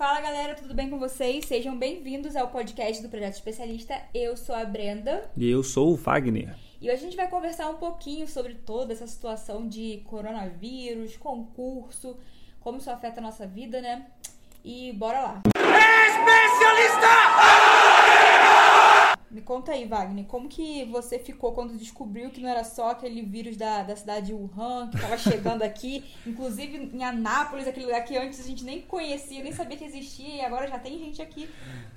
Fala 0.00 0.18
galera, 0.22 0.54
tudo 0.54 0.72
bem 0.72 0.88
com 0.88 0.98
vocês? 0.98 1.44
Sejam 1.44 1.76
bem-vindos 1.76 2.34
ao 2.34 2.48
podcast 2.48 3.02
do 3.02 3.10
Projeto 3.10 3.34
Especialista. 3.34 4.00
Eu 4.14 4.34
sou 4.34 4.54
a 4.54 4.64
Brenda. 4.64 5.30
E 5.36 5.46
eu 5.46 5.62
sou 5.62 5.92
o 5.92 5.94
Wagner. 5.94 6.56
E 6.80 6.86
hoje 6.86 6.94
a 6.94 7.04
gente 7.04 7.16
vai 7.18 7.28
conversar 7.28 7.68
um 7.68 7.74
pouquinho 7.74 8.26
sobre 8.26 8.54
toda 8.54 8.94
essa 8.94 9.06
situação 9.06 9.68
de 9.68 10.02
coronavírus, 10.06 11.18
concurso, 11.18 12.16
como 12.60 12.78
isso 12.78 12.90
afeta 12.90 13.20
a 13.20 13.22
nossa 13.22 13.46
vida, 13.46 13.82
né? 13.82 14.06
E 14.64 14.90
bora 14.94 15.20
lá. 15.20 15.42
Especialista! 15.54 17.59
Me 19.30 19.40
conta 19.40 19.72
aí, 19.72 19.86
Wagner, 19.86 20.24
como 20.24 20.48
que 20.48 20.84
você 20.86 21.16
ficou 21.18 21.52
quando 21.52 21.78
descobriu 21.78 22.30
que 22.30 22.40
não 22.40 22.48
era 22.48 22.64
só 22.64 22.90
aquele 22.90 23.22
vírus 23.22 23.56
da, 23.56 23.84
da 23.84 23.94
cidade 23.94 24.26
de 24.26 24.34
Wuhan 24.34 24.88
que 24.88 24.96
estava 24.96 25.16
chegando 25.16 25.62
aqui, 25.62 26.02
inclusive 26.26 26.90
em 26.92 27.04
Anápolis, 27.04 27.68
aquele 27.68 27.86
lugar 27.86 28.04
que 28.04 28.16
antes 28.16 28.40
a 28.40 28.42
gente 28.42 28.64
nem 28.64 28.80
conhecia, 28.80 29.42
nem 29.42 29.52
sabia 29.52 29.76
que 29.76 29.84
existia, 29.84 30.34
e 30.36 30.40
agora 30.40 30.66
já 30.66 30.80
tem 30.80 30.98
gente 30.98 31.22
aqui 31.22 31.48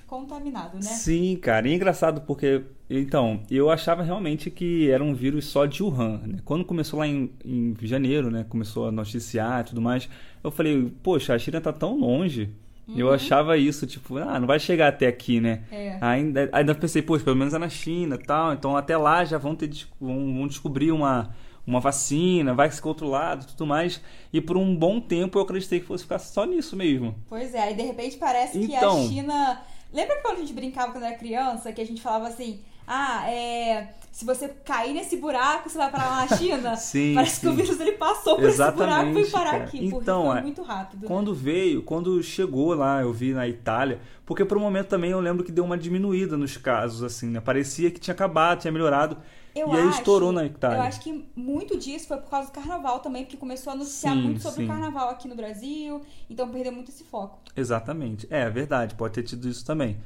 contaminado, 0.06 0.76
né? 0.76 0.82
Sim, 0.82 1.36
cara, 1.38 1.68
e 1.68 1.72
é 1.72 1.76
engraçado 1.76 2.22
porque, 2.22 2.64
então, 2.88 3.42
eu 3.50 3.72
achava 3.72 4.04
realmente 4.04 4.52
que 4.52 4.92
era 4.92 5.04
um 5.04 5.16
vírus 5.16 5.46
só 5.46 5.66
de 5.66 5.82
Wuhan, 5.82 6.22
né? 6.28 6.40
Quando 6.46 6.64
começou 6.64 7.00
lá 7.00 7.08
em, 7.08 7.32
em 7.44 7.76
janeiro, 7.82 8.30
né, 8.30 8.46
começou 8.48 8.88
a 8.88 8.92
noticiar 8.92 9.62
e 9.62 9.64
tudo 9.70 9.82
mais, 9.82 10.08
eu 10.44 10.52
falei, 10.52 10.94
poxa, 11.02 11.34
a 11.34 11.40
China 11.40 11.60
tá 11.60 11.74
tão 11.74 11.98
longe, 11.98 12.52
Uhum. 12.88 12.96
Eu 12.98 13.14
achava 13.14 13.58
isso, 13.58 13.88
tipo, 13.88 14.18
ah, 14.18 14.40
não 14.40 14.48
vai 14.48 14.60
chegar 14.60 14.90
até 14.90 15.08
aqui, 15.08 15.40
né? 15.40 15.64
É. 15.72 15.98
Ainda, 16.02 16.50
ainda 16.52 16.76
pensei, 16.76 17.02
poxa, 17.02 17.24
pelo 17.24 17.36
menos 17.36 17.54
é 17.54 17.58
na 17.58 17.70
China 17.70 18.16
e 18.16 18.26
tal, 18.26 18.54
então 18.54 18.76
até 18.76 18.98
lá 18.98 19.24
já 19.24 19.38
vão, 19.38 19.56
ter, 19.56 19.70
vão, 20.00 20.34
vão 20.34 20.48
descobrir 20.48 20.92
uma, 20.92 21.34
uma 21.66 21.80
vacina, 21.80 22.54
vai 22.54 22.70
ser 22.70 22.82
controlado 22.82 23.48
tudo 23.48 23.66
mais. 23.66 24.02
E 24.32 24.42
por 24.42 24.58
um 24.58 24.76
bom 24.76 25.00
tempo 25.00 25.38
eu 25.38 25.44
acreditei 25.44 25.80
que 25.80 25.86
fosse 25.86 26.04
ficar 26.04 26.20
só 26.20 26.46
nisso 26.46 26.76
mesmo. 26.76 27.16
Pois 27.30 27.54
é, 27.54 27.72
e 27.72 27.74
de 27.74 27.84
repente 27.84 28.18
parece 28.18 28.58
então, 28.58 28.68
que 28.68 28.76
a 28.76 28.78
então. 28.78 29.08
China. 29.08 29.62
Lembra 29.94 30.22
quando 30.22 30.38
a 30.38 30.40
gente 30.40 30.54
brincava 30.54 30.92
quando 30.92 31.06
era 31.06 31.16
criança, 31.16 31.72
que 31.72 31.80
a 31.80 31.86
gente 31.86 32.02
falava 32.02 32.28
assim, 32.28 32.60
ah, 32.88 33.30
é 33.30 33.94
se 34.14 34.26
você 34.26 34.48
cair 34.48 34.94
nesse 34.94 35.18
buraco, 35.18 35.68
você 35.68 35.76
vai 35.76 35.90
parar 35.90 36.28
na 36.30 36.38
China. 36.38 36.76
sim, 36.78 37.16
Parece 37.16 37.38
sim. 37.38 37.42
que 37.42 37.48
o 37.48 37.56
vírus 37.56 37.80
ele 37.80 37.94
passou 37.94 38.36
por 38.36 38.46
Exatamente, 38.46 38.82
esse 38.82 38.86
buraco 38.86 39.10
e 39.10 39.24
foi 39.24 39.32
parar 39.32 39.52
cara. 39.52 39.64
aqui. 39.64 39.86
Então, 39.88 40.26
foi 40.28 40.38
é, 40.38 40.42
muito 40.44 40.62
rápido. 40.62 41.08
Quando 41.08 41.32
né? 41.34 41.40
veio, 41.42 41.82
quando 41.82 42.22
chegou 42.22 42.76
lá, 42.76 43.02
eu 43.02 43.12
vi 43.12 43.34
na 43.34 43.48
Itália, 43.48 44.00
porque 44.24 44.46
por 44.46 44.56
um 44.56 44.62
momento 44.62 44.88
também 44.88 45.10
eu 45.10 45.20
lembro 45.20 45.44
que 45.44 45.52
deu 45.52 45.66
uma 45.66 45.76
diminuída 45.76 46.38
nos 46.38 46.56
casos, 46.58 47.02
assim, 47.02 47.28
né? 47.28 47.42
Parecia 47.42 47.90
que 47.90 48.00
tinha 48.00 48.14
acabado, 48.14 48.62
tinha 48.62 48.72
melhorado. 48.72 49.18
Eu 49.56 49.70
e 49.70 49.72
aí 49.72 49.88
acho, 49.88 49.98
estourou 49.98 50.32
na 50.32 50.46
Itália. 50.46 50.78
Eu 50.78 50.84
acho 50.84 51.00
que 51.00 51.28
muito 51.36 51.76
disso 51.76 52.08
foi 52.08 52.18
por 52.18 52.30
causa 52.30 52.50
do 52.50 52.54
carnaval 52.54 53.00
também, 53.00 53.24
porque 53.24 53.38
começou 53.38 53.72
a 53.72 53.74
anunciar 53.74 54.14
Sim, 54.14 54.22
muito 54.22 54.42
sobre 54.44 54.58
sim. 54.60 54.66
o 54.66 54.68
carnaval 54.68 55.10
aqui 55.10 55.28
no 55.28 55.36
Brasil, 55.36 56.04
então 56.30 56.48
perdeu 56.50 56.72
muito 56.72 56.90
esse 56.90 57.04
foco. 57.04 57.40
Exatamente. 57.58 58.28
É, 58.30 58.48
verdade, 58.48 58.94
pode 58.94 59.16
ter 59.16 59.24
tido 59.24 59.50
isso 59.50 59.66
também. 59.66 59.98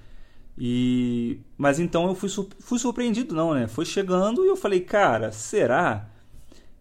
E 0.58 1.40
mas 1.58 1.80
então 1.80 2.08
eu 2.08 2.16
fui, 2.16 2.30
fui 2.60 2.80
surpreendido 2.80 3.36
não, 3.36 3.54
né? 3.54 3.68
Foi 3.68 3.86
chegando 3.86 4.44
e 4.46 4.48
eu 4.48 4.56
falei, 4.56 4.82
cara, 4.82 5.32
será? 5.32 6.10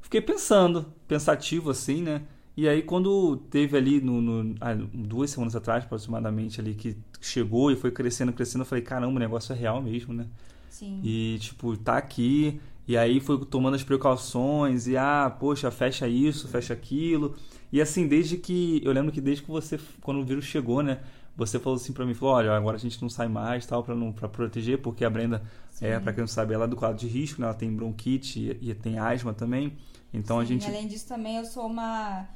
Fiquei 0.01 0.21
pensando, 0.21 0.87
pensativo 1.09 1.71
assim, 1.71 2.03
né? 2.03 2.23
E 2.57 2.69
aí 2.69 2.83
quando 2.83 3.37
teve 3.51 3.77
ali 3.77 4.01
no, 4.01 4.21
no- 4.23 4.55
ah, 4.61 4.75
duas 4.75 5.31
semanas 5.31 5.57
atrás 5.57 5.85
aproximadamente 5.85 6.61
ali 6.61 6.75
que 6.75 6.97
chegou 7.21 7.71
e 7.73 7.77
foi 7.77 7.91
crescendo, 7.91 8.33
crescendo, 8.33 8.63
eu 8.63 8.67
falei, 8.67 8.85
caramba, 8.85 9.15
o 9.17 9.19
negócio 9.19 9.53
é 9.53 9.57
real 9.57 9.83
mesmo, 9.83 10.15
né? 10.15 10.27
Sim. 10.71 11.01
E, 11.03 11.39
tipo, 11.41 11.77
tá 11.77 11.97
aqui. 11.97 12.61
E 12.87 12.97
aí 12.97 13.21
foi 13.21 13.45
tomando 13.47 13.75
as 13.75 13.83
precauções. 13.83 14.87
E, 14.87 14.97
ah, 14.97 15.35
poxa, 15.39 15.71
fecha 15.71 16.07
isso, 16.09 16.49
fecha 16.49 16.73
aquilo. 16.75 17.35
E 17.73 17.81
assim, 17.81 18.07
desde 18.07 18.37
que. 18.37 18.81
Eu 18.85 18.93
lembro 18.93 19.13
que 19.13 19.21
desde 19.21 19.43
que 19.43 19.51
você. 19.51 19.79
Quando 20.01 20.21
o 20.21 20.25
vírus 20.25 20.45
chegou, 20.45 20.83
né? 20.83 21.01
Você 21.37 21.59
falou 21.59 21.77
assim 21.77 21.93
pra 21.93 22.07
mim: 22.07 22.15
falou, 22.15 22.35
olha, 22.35 22.53
agora 22.53 22.77
a 22.77 22.81
gente 22.81 23.01
não 23.03 23.09
sai 23.09 23.29
mais, 23.29 23.67
tal, 23.67 23.83
pra, 23.83 23.95
não, 23.95 24.13
pra 24.13 24.29
proteger, 24.29 24.81
porque 24.81 25.05
a 25.05 25.11
Brenda, 25.11 25.43
é, 25.81 25.99
pra 26.01 26.13
quem 26.13 26.23
não 26.23 26.29
sabe, 26.29 26.55
ela 26.55 26.65
é 26.65 26.69
do 26.69 26.77
quadro 26.77 26.97
de 26.97 27.07
risco, 27.07 27.41
né? 27.41 27.47
Ela 27.47 27.55
tem 27.55 27.71
bronquite 27.75 28.59
e, 28.61 28.71
e 28.71 28.75
tem 28.75 28.99
asma 28.99 29.35
também. 29.35 29.77
Então 30.13 30.39
a 30.39 30.43
Sim, 30.43 30.55
gente. 30.55 30.67
Além 30.67 30.87
disso, 30.87 31.07
também 31.07 31.37
eu 31.37 31.45
sou 31.45 31.67
uma, 31.67 32.27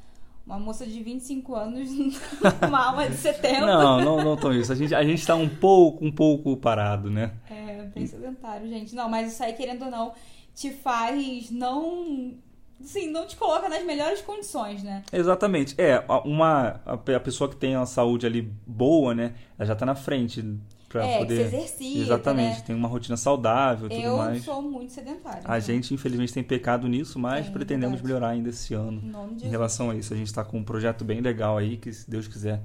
uma 0.45 0.59
moça 0.59 0.85
de 0.85 1.01
25 1.01 1.55
anos, 1.55 1.89
uma 2.67 2.87
alma 2.87 3.09
de 3.09 3.17
70. 3.17 3.65
Não, 3.65 4.01
não, 4.01 4.23
não 4.23 4.37
tão 4.37 4.53
isso. 4.53 4.71
A 4.71 4.75
gente, 4.75 4.93
a 4.93 5.03
gente 5.03 5.25
tá 5.25 5.35
um 5.35 5.49
pouco, 5.49 6.05
um 6.05 6.11
pouco 6.11 6.55
parado, 6.55 7.09
né? 7.09 7.33
É, 7.49 7.83
bem 7.83 8.05
sedentário, 8.05 8.67
gente. 8.67 8.93
Não, 8.93 9.09
mas 9.09 9.33
isso 9.33 9.43
aí, 9.43 9.53
querendo 9.53 9.85
ou 9.85 9.91
não, 9.91 10.13
te 10.53 10.69
faz 10.69 11.49
não. 11.49 12.35
Sim, 12.83 13.11
não 13.11 13.25
te 13.27 13.35
coloca 13.35 13.67
nas 13.69 13.83
melhores 13.85 14.21
condições, 14.21 14.83
né? 14.83 15.03
Exatamente. 15.11 15.75
É, 15.77 16.03
a- 16.07 16.19
uma 16.21 16.81
a 16.85 16.97
pe- 16.97 17.15
a 17.15 17.19
pessoa 17.19 17.49
que 17.49 17.55
tem 17.55 17.75
a 17.75 17.85
saúde 17.85 18.25
ali 18.25 18.41
boa, 18.65 19.13
né? 19.13 19.33
Ela 19.57 19.67
já 19.67 19.75
tá 19.75 19.85
na 19.85 19.95
frente 19.95 20.43
pra 20.89 21.05
é, 21.05 21.19
poder. 21.19 21.35
se 21.49 21.55
exercita. 21.55 21.99
Exatamente, 21.99 22.57
Né? 22.59 22.63
tem 22.67 22.75
uma 22.75 22.87
rotina 22.87 23.15
saudável 23.15 23.87
tudo 23.89 24.01
Eu 24.01 24.17
mais. 24.17 24.43
sou 24.43 24.61
muito 24.61 24.91
sedentária. 24.91 25.39
A 25.45 25.57
então, 25.57 25.59
gente, 25.61 25.93
infelizmente, 25.93 26.33
tem 26.33 26.43
pecado 26.43 26.87
nisso, 26.87 27.17
mas 27.17 27.47
É, 27.47 27.49
pretendemos 27.49 28.01
verdade. 28.01 28.07
melhorar 28.07 28.29
ainda 28.29 28.49
esse 28.49 28.73
ano. 28.73 29.01
Em 29.41 29.45
Em 29.47 29.49
relação 29.49 29.89
a 29.89 29.95
isso, 29.95 30.13
a 30.13 30.17
gente 30.17 30.33
tá 30.33 30.43
com 30.43 30.57
um 30.57 30.63
projeto 30.63 31.05
bem 31.05 31.21
legal 31.21 31.57
aí, 31.57 31.77
que 31.77 31.93
se 31.93 32.09
Deus 32.09 32.27
quiser 32.27 32.61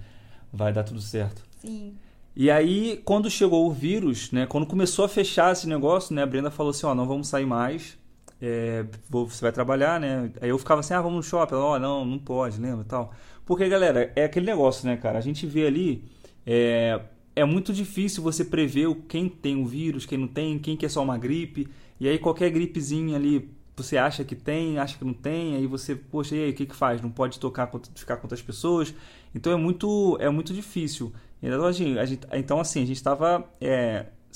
vai 0.52 0.72
dar 0.72 0.82
tudo 0.82 1.00
certo. 1.00 1.42
Sim. 1.60 1.94
E 2.34 2.50
aí, 2.50 3.00
quando 3.04 3.30
chegou 3.30 3.66
o 3.66 3.70
vírus, 3.72 4.30
né? 4.32 4.44
Quando 4.46 4.66
começou 4.66 5.04
a 5.04 5.08
fechar 5.08 5.52
esse 5.52 5.66
negócio, 5.68 6.14
né? 6.14 6.22
A 6.22 6.26
Brenda 6.26 6.50
falou 6.50 6.70
assim, 6.70 6.84
ó, 6.84 6.94
não 6.94 7.06
vamos 7.06 7.28
sair 7.28 7.46
mais. 7.46 7.96
É, 8.40 8.84
você 9.08 9.40
vai 9.42 9.52
trabalhar, 9.52 10.00
né? 10.00 10.30
Aí 10.40 10.48
eu 10.48 10.58
ficava 10.58 10.80
assim, 10.80 10.94
ah, 10.94 11.00
vamos 11.00 11.16
no 11.16 11.22
shopping. 11.22 11.54
Ela, 11.54 11.64
ó, 11.64 11.78
não, 11.78 12.04
não 12.04 12.18
pode, 12.18 12.60
lembra 12.60 12.84
tal. 12.84 13.12
Porque, 13.44 13.68
galera, 13.68 14.12
é 14.16 14.24
aquele 14.24 14.46
negócio, 14.46 14.86
né, 14.86 14.96
cara? 14.96 15.18
A 15.18 15.20
gente 15.22 15.46
vê 15.46 15.66
ali, 15.66 16.04
é, 16.44 17.00
é 17.34 17.44
muito 17.44 17.72
difícil 17.72 18.22
você 18.22 18.44
prever 18.44 18.92
quem 19.08 19.28
tem 19.28 19.56
o 19.62 19.66
vírus, 19.66 20.04
quem 20.06 20.18
não 20.18 20.28
tem, 20.28 20.58
quem 20.58 20.76
que 20.76 20.86
é 20.86 20.88
só 20.88 21.02
uma 21.02 21.16
gripe. 21.18 21.68
E 22.00 22.08
aí 22.08 22.18
qualquer 22.18 22.50
gripezinha 22.50 23.16
ali, 23.16 23.50
você 23.76 23.96
acha 23.96 24.24
que 24.24 24.34
tem, 24.34 24.78
acha 24.78 24.98
que 24.98 25.04
não 25.04 25.14
tem, 25.14 25.56
aí 25.56 25.66
você, 25.66 25.94
poxa, 25.94 26.34
e 26.36 26.44
aí, 26.44 26.50
o 26.50 26.54
que 26.54 26.66
que 26.66 26.76
faz? 26.76 27.00
Não 27.00 27.10
pode 27.10 27.38
tocar, 27.38 27.70
ficar 27.94 28.16
com 28.16 28.24
outras 28.24 28.42
pessoas. 28.42 28.94
Então 29.34 29.52
é 29.52 29.56
muito, 29.56 30.16
é 30.20 30.28
muito 30.30 30.52
difícil. 30.54 31.12
Então, 31.42 31.64
a 31.64 31.72
gente, 31.72 31.98
a 31.98 32.04
gente- 32.04 32.26
então, 32.32 32.58
assim, 32.60 32.82
a 32.82 32.86
gente 32.86 32.96
estava 32.96 33.44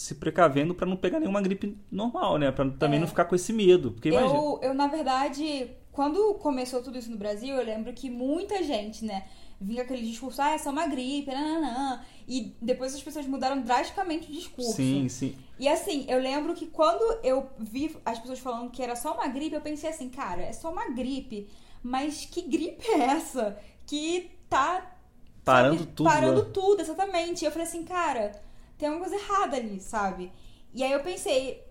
se 0.00 0.14
precavendo 0.14 0.74
para 0.74 0.86
não 0.86 0.96
pegar 0.96 1.20
nenhuma 1.20 1.40
gripe 1.42 1.76
normal, 1.90 2.38
né? 2.38 2.50
Para 2.50 2.68
também 2.70 2.98
É. 2.98 3.00
não 3.00 3.08
ficar 3.08 3.24
com 3.26 3.34
esse 3.34 3.52
medo. 3.52 3.92
Porque 3.92 4.08
imagina. 4.08 4.34
Eu, 4.34 4.58
eu, 4.62 4.74
na 4.74 4.86
verdade, 4.86 5.70
quando 5.92 6.34
começou 6.34 6.82
tudo 6.82 6.98
isso 6.98 7.10
no 7.10 7.16
Brasil, 7.16 7.54
eu 7.54 7.64
lembro 7.64 7.92
que 7.92 8.08
muita 8.08 8.62
gente, 8.62 9.04
né, 9.04 9.24
vinha 9.60 9.82
aquele 9.82 10.02
discurso, 10.02 10.40
ah, 10.40 10.52
é 10.52 10.58
só 10.58 10.70
uma 10.70 10.86
gripe, 10.86 11.30
nananã. 11.30 12.00
E 12.26 12.54
depois 12.62 12.94
as 12.94 13.02
pessoas 13.02 13.26
mudaram 13.26 13.60
drasticamente 13.60 14.30
o 14.30 14.32
discurso. 14.32 14.72
Sim, 14.72 15.08
sim. 15.08 15.34
E 15.58 15.68
assim, 15.68 16.06
eu 16.08 16.18
lembro 16.18 16.54
que 16.54 16.66
quando 16.66 17.02
eu 17.22 17.50
vi 17.58 17.94
as 18.04 18.18
pessoas 18.18 18.38
falando 18.38 18.70
que 18.70 18.82
era 18.82 18.96
só 18.96 19.12
uma 19.12 19.28
gripe, 19.28 19.54
eu 19.54 19.60
pensei 19.60 19.90
assim, 19.90 20.08
cara, 20.08 20.42
é 20.42 20.52
só 20.52 20.70
uma 20.72 20.88
gripe. 20.90 21.46
Mas 21.82 22.24
que 22.24 22.42
gripe 22.42 22.86
é 22.88 23.00
essa? 23.00 23.58
Que 23.86 24.30
tá. 24.48 24.96
Parando 25.44 25.78
sabe, 25.78 25.92
tudo, 25.94 26.06
Parando 26.08 26.42
né? 26.44 26.50
tudo, 26.52 26.80
exatamente. 26.80 27.42
E 27.42 27.46
eu 27.46 27.50
falei 27.50 27.66
assim, 27.66 27.84
cara, 27.84 28.32
tem 28.80 28.88
alguma 28.88 29.06
coisa 29.08 29.22
errada 29.22 29.56
ali, 29.56 29.80
sabe? 29.80 30.32
E 30.74 30.82
aí 30.82 30.90
eu 30.92 31.00
pensei. 31.00 31.62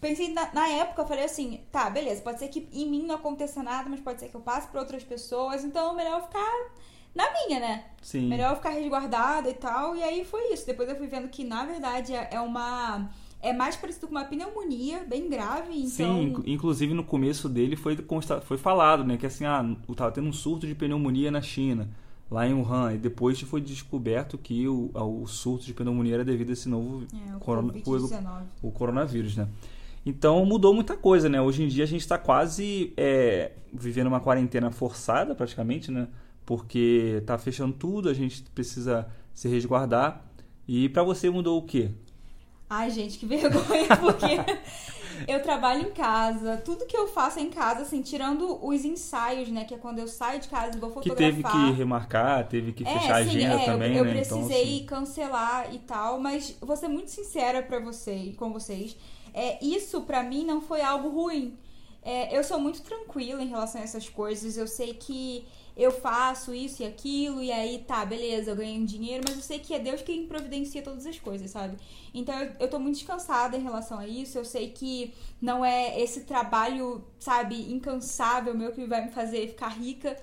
Pensei 0.00 0.32
na, 0.32 0.50
na 0.54 0.66
época, 0.66 1.02
eu 1.02 1.06
falei 1.06 1.24
assim, 1.24 1.60
tá, 1.70 1.90
beleza, 1.90 2.22
pode 2.22 2.38
ser 2.38 2.48
que 2.48 2.66
em 2.72 2.88
mim 2.88 3.02
não 3.06 3.16
aconteça 3.16 3.62
nada, 3.62 3.86
mas 3.88 4.00
pode 4.00 4.18
ser 4.18 4.28
que 4.28 4.34
eu 4.34 4.40
passe 4.40 4.66
pra 4.68 4.80
outras 4.80 5.04
pessoas, 5.04 5.62
então 5.62 5.94
melhor 5.94 6.20
eu 6.20 6.24
ficar 6.26 6.70
na 7.14 7.24
minha, 7.32 7.60
né? 7.60 7.84
Sim. 8.00 8.26
Melhor 8.28 8.50
eu 8.52 8.56
ficar 8.56 8.70
resguardada 8.70 9.50
e 9.50 9.54
tal. 9.54 9.94
E 9.94 10.02
aí 10.02 10.24
foi 10.24 10.52
isso. 10.54 10.64
Depois 10.66 10.88
eu 10.88 10.96
fui 10.96 11.06
vendo 11.06 11.28
que, 11.28 11.44
na 11.44 11.66
verdade, 11.66 12.14
é 12.14 12.28
é 12.32 12.40
uma. 12.40 13.10
É 13.42 13.52
mais 13.54 13.74
parecido 13.76 14.06
com 14.06 14.12
uma 14.14 14.24
pneumonia 14.24 15.00
bem 15.06 15.28
grave. 15.28 15.72
Então. 15.74 15.88
Sim, 15.88 16.22
inc- 16.28 16.46
inclusive 16.46 16.92
no 16.94 17.04
começo 17.04 17.48
dele 17.48 17.74
foi, 17.76 17.96
consta- 17.96 18.40
foi 18.40 18.56
falado, 18.58 19.02
né? 19.04 19.16
Que 19.18 19.26
assim, 19.26 19.44
ah, 19.44 19.64
tava 19.96 20.12
tendo 20.12 20.28
um 20.28 20.32
surto 20.32 20.66
de 20.66 20.74
pneumonia 20.74 21.30
na 21.30 21.40
China, 21.42 21.88
lá 22.30 22.46
em 22.46 22.54
Wuhan. 22.54 22.94
E 22.94 22.98
depois 22.98 23.40
foi 23.40 23.60
descoberto 23.60 24.38
que 24.38 24.68
o, 24.68 24.90
o 24.94 25.26
surto 25.26 25.64
de 25.66 25.74
pneumonia 25.74 26.14
era 26.14 26.24
devido 26.24 26.50
a 26.50 26.52
esse 26.52 26.68
novo 26.68 27.04
É, 27.32 27.36
o 27.36 27.40
corona- 27.40 27.72
Covid-19. 27.72 28.42
o 28.62 28.70
coronavírus, 28.70 29.36
né? 29.36 29.48
Então 30.06 30.44
mudou 30.46 30.72
muita 30.72 30.96
coisa, 30.96 31.28
né? 31.28 31.40
Hoje 31.42 31.62
em 31.62 31.68
dia 31.68 31.84
a 31.84 31.86
gente 31.86 32.00
está 32.00 32.16
quase 32.16 32.92
é, 32.96 33.52
vivendo 33.72 34.06
uma 34.06 34.20
quarentena 34.20 34.70
forçada, 34.70 35.34
praticamente, 35.34 35.90
né? 35.90 36.08
Porque 36.46 37.22
tá 37.26 37.36
fechando 37.36 37.74
tudo, 37.74 38.08
a 38.08 38.14
gente 38.14 38.42
precisa 38.54 39.06
se 39.34 39.46
resguardar. 39.48 40.24
E 40.66 40.88
para 40.88 41.02
você 41.02 41.28
mudou 41.28 41.58
o 41.58 41.62
quê? 41.66 41.90
Ai, 42.68 42.90
gente, 42.90 43.18
que 43.18 43.26
vergonha, 43.26 43.88
porque 44.00 44.26
eu 45.28 45.42
trabalho 45.42 45.82
em 45.88 45.90
casa. 45.92 46.56
Tudo 46.64 46.86
que 46.86 46.96
eu 46.96 47.06
faço 47.08 47.38
é 47.38 47.42
em 47.42 47.50
casa, 47.50 47.82
assim, 47.82 48.02
tirando 48.02 48.58
os 48.64 48.84
ensaios, 48.84 49.48
né? 49.48 49.64
Que 49.64 49.74
é 49.74 49.78
quando 49.78 49.98
eu 49.98 50.08
saio 50.08 50.40
de 50.40 50.48
casa 50.48 50.76
e 50.76 50.80
vou 50.80 50.90
Que 50.90 51.08
fotografar. 51.08 51.32
teve 51.32 51.42
que 51.42 51.72
remarcar, 51.78 52.48
teve 52.48 52.72
que 52.72 52.84
fechar 52.84 53.14
a 53.14 53.16
agenda 53.16 53.54
é, 53.54 53.62
eu- 53.62 53.66
também, 53.66 53.96
eu, 53.96 54.04
né? 54.04 54.10
precisei 54.12 54.76
Então, 54.80 54.98
cancelar 54.98 55.74
e 55.74 55.78
tal, 55.80 56.20
mas 56.20 56.56
vou 56.60 56.76
ser 56.76 56.88
muito 56.88 57.10
sincera 57.10 57.62
pra 57.62 57.78
você, 57.80 58.34
com 58.36 58.52
vocês. 58.52 58.96
É, 59.32 59.64
isso 59.64 60.00
pra 60.02 60.22
mim 60.22 60.44
não 60.44 60.60
foi 60.60 60.80
algo 60.82 61.08
ruim. 61.08 61.56
É, 62.02 62.36
eu 62.36 62.42
sou 62.42 62.58
muito 62.58 62.80
tranquila 62.82 63.42
em 63.42 63.48
relação 63.48 63.80
a 63.80 63.84
essas 63.84 64.08
coisas. 64.08 64.56
Eu 64.56 64.66
sei 64.66 64.94
que 64.94 65.44
eu 65.80 65.90
faço 65.90 66.52
isso 66.52 66.82
e 66.82 66.86
aquilo, 66.86 67.42
e 67.42 67.50
aí 67.50 67.78
tá, 67.78 68.04
beleza, 68.04 68.50
eu 68.50 68.56
ganhei 68.56 68.78
um 68.78 68.84
dinheiro, 68.84 69.24
mas 69.26 69.36
eu 69.36 69.42
sei 69.42 69.58
que 69.58 69.72
é 69.72 69.78
Deus 69.78 70.02
quem 70.02 70.26
providencia 70.26 70.82
todas 70.82 71.06
as 71.06 71.18
coisas, 71.18 71.50
sabe? 71.50 71.78
Então 72.12 72.38
eu, 72.38 72.52
eu 72.60 72.68
tô 72.68 72.78
muito 72.78 72.96
descansada 72.96 73.56
em 73.56 73.62
relação 73.62 73.98
a 73.98 74.06
isso. 74.06 74.36
Eu 74.36 74.44
sei 74.44 74.70
que 74.70 75.14
não 75.40 75.64
é 75.64 75.98
esse 75.98 76.24
trabalho, 76.24 77.02
sabe, 77.18 77.72
incansável 77.72 78.54
meu 78.54 78.72
que 78.72 78.84
vai 78.84 79.06
me 79.06 79.10
fazer 79.10 79.48
ficar 79.48 79.68
rica. 79.68 80.14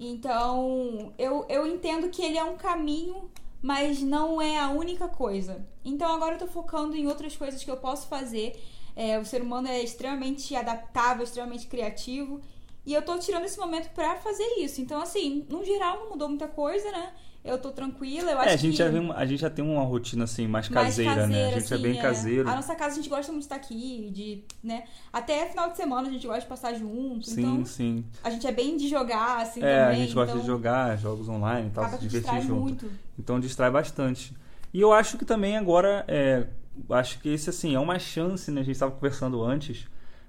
Então 0.00 1.12
eu, 1.18 1.44
eu 1.48 1.66
entendo 1.66 2.08
que 2.08 2.22
ele 2.22 2.38
é 2.38 2.44
um 2.44 2.56
caminho, 2.56 3.30
mas 3.60 4.00
não 4.00 4.40
é 4.40 4.58
a 4.58 4.70
única 4.70 5.08
coisa. 5.08 5.66
Então 5.84 6.10
agora 6.14 6.36
eu 6.36 6.38
tô 6.38 6.46
focando 6.46 6.96
em 6.96 7.06
outras 7.06 7.36
coisas 7.36 7.62
que 7.62 7.70
eu 7.70 7.76
posso 7.76 8.08
fazer. 8.08 8.58
É, 8.96 9.18
o 9.18 9.26
ser 9.26 9.42
humano 9.42 9.68
é 9.68 9.82
extremamente 9.82 10.56
adaptável, 10.56 11.22
extremamente 11.22 11.66
criativo. 11.66 12.40
E 12.86 12.94
eu 12.94 13.02
tô 13.02 13.18
tirando 13.18 13.44
esse 13.44 13.58
momento 13.58 13.90
para 13.92 14.14
fazer 14.16 14.46
isso. 14.58 14.80
Então, 14.80 15.02
assim, 15.02 15.44
no 15.50 15.64
geral 15.64 15.98
não 15.98 16.10
mudou 16.10 16.28
muita 16.28 16.46
coisa, 16.46 16.90
né? 16.92 17.10
Eu 17.44 17.58
tô 17.58 17.70
tranquila, 17.70 18.32
eu 18.32 18.38
acho 18.38 18.48
é, 18.48 18.52
a 18.54 18.56
gente, 18.56 18.72
que... 18.72 18.78
já 18.78 18.88
vem, 18.88 19.12
a 19.12 19.24
gente 19.24 19.40
já 19.40 19.50
tem 19.50 19.64
uma 19.64 19.84
rotina, 19.84 20.24
assim, 20.24 20.48
mais 20.48 20.68
caseira, 20.68 21.14
mais 21.14 21.28
né? 21.28 21.46
A 21.46 21.50
gente 21.50 21.58
assim, 21.58 21.74
é 21.74 21.78
bem 21.78 22.00
caseiro. 22.00 22.48
A 22.48 22.56
nossa 22.56 22.74
casa 22.74 22.94
a 22.94 22.96
gente 22.96 23.08
gosta 23.08 23.30
muito 23.30 23.42
de 23.42 23.46
estar 23.46 23.56
aqui, 23.56 24.10
de, 24.12 24.44
né? 24.62 24.84
Até 25.12 25.46
final 25.46 25.70
de 25.70 25.76
semana 25.76 26.08
a 26.08 26.10
gente 26.10 26.26
gosta 26.26 26.40
de 26.40 26.46
passar 26.48 26.74
junto. 26.74 27.24
Sim, 27.24 27.40
então, 27.40 27.64
sim. 27.64 28.04
A 28.24 28.30
gente 28.30 28.46
é 28.46 28.52
bem 28.52 28.76
de 28.76 28.88
jogar, 28.88 29.42
assim, 29.42 29.62
É, 29.62 29.84
também. 29.84 29.96
a 29.96 30.04
gente 30.04 30.14
gosta 30.14 30.32
então, 30.32 30.40
de 30.40 30.46
jogar 30.46 30.96
jogos 30.96 31.28
online 31.28 31.68
e 31.68 31.70
tal, 31.70 31.88
se 31.88 31.98
divertir 31.98 32.40
junto. 32.40 32.54
muito. 32.54 32.90
Então 33.16 33.38
distrai 33.38 33.70
bastante. 33.70 34.36
E 34.74 34.80
eu 34.80 34.92
acho 34.92 35.16
que 35.16 35.24
também 35.24 35.56
agora, 35.56 36.04
é, 36.08 36.48
acho 36.90 37.20
que 37.20 37.28
esse 37.28 37.48
assim, 37.48 37.76
é 37.76 37.78
uma 37.78 37.98
chance, 37.98 38.50
né? 38.50 38.60
A 38.60 38.64
gente 38.64 38.74
estava 38.74 38.90
conversando 38.90 39.40
antes, 39.42 39.86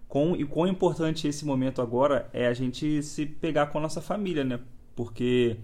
com, 0.08 0.36
e 0.36 0.46
quão 0.46 0.68
importante 0.68 1.28
esse 1.28 1.46
momento 1.46 1.82
agora 1.82 2.30
é 2.34 2.48
a 2.48 2.54
gente 2.54 3.04
se 3.04 3.26
pegar 3.26 3.68
com 3.68 3.78
a 3.78 3.82
nossa 3.82 4.02
família, 4.02 4.44
né? 4.44 4.60
Porque 4.96 5.58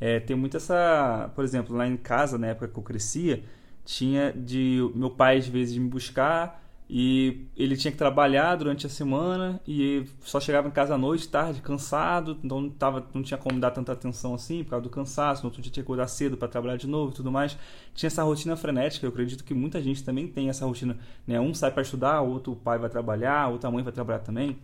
é, 0.00 0.18
tem 0.18 0.34
muito 0.36 0.56
essa. 0.56 1.30
Por 1.34 1.44
exemplo, 1.44 1.76
lá 1.76 1.86
em 1.86 1.96
casa, 1.96 2.38
na 2.38 2.48
época 2.48 2.68
que 2.68 2.78
eu 2.78 2.82
crescia, 2.82 3.44
tinha 3.84 4.32
de 4.32 4.78
meu 4.94 5.10
pai 5.10 5.38
às 5.38 5.46
vezes 5.46 5.76
me 5.76 5.88
buscar 5.88 6.59
e 6.92 7.46
ele 7.56 7.76
tinha 7.76 7.92
que 7.92 7.96
trabalhar 7.96 8.56
durante 8.56 8.84
a 8.84 8.90
semana 8.90 9.60
e 9.64 10.04
só 10.22 10.40
chegava 10.40 10.66
em 10.66 10.72
casa 10.72 10.96
à 10.96 10.98
noite, 10.98 11.28
tarde, 11.28 11.62
cansado, 11.62 12.36
então 12.42 12.62
não, 12.62 12.68
tava, 12.68 13.06
não 13.14 13.22
tinha 13.22 13.38
como 13.38 13.60
dar 13.60 13.70
tanta 13.70 13.92
atenção 13.92 14.34
assim 14.34 14.64
por 14.64 14.70
causa 14.70 14.82
do 14.82 14.90
cansaço, 14.90 15.42
no 15.42 15.50
outro 15.50 15.62
dia 15.62 15.70
tinha 15.70 15.84
que 15.84 15.86
acordar 15.86 16.08
cedo 16.08 16.36
para 16.36 16.48
trabalhar 16.48 16.76
de 16.76 16.88
novo 16.88 17.12
e 17.12 17.14
tudo 17.14 17.30
mais. 17.30 17.56
Tinha 17.94 18.08
essa 18.08 18.24
rotina 18.24 18.56
frenética, 18.56 19.06
eu 19.06 19.10
acredito 19.10 19.44
que 19.44 19.54
muita 19.54 19.80
gente 19.80 20.02
também 20.02 20.26
tem 20.26 20.48
essa 20.48 20.66
rotina, 20.66 20.98
né? 21.24 21.40
Um 21.40 21.54
sai 21.54 21.70
para 21.70 21.82
estudar, 21.82 22.22
outro 22.22 22.56
pai 22.56 22.76
vai 22.76 22.90
trabalhar, 22.90 23.46
outra 23.46 23.70
mãe 23.70 23.84
vai 23.84 23.92
trabalhar 23.92 24.18
também. 24.18 24.58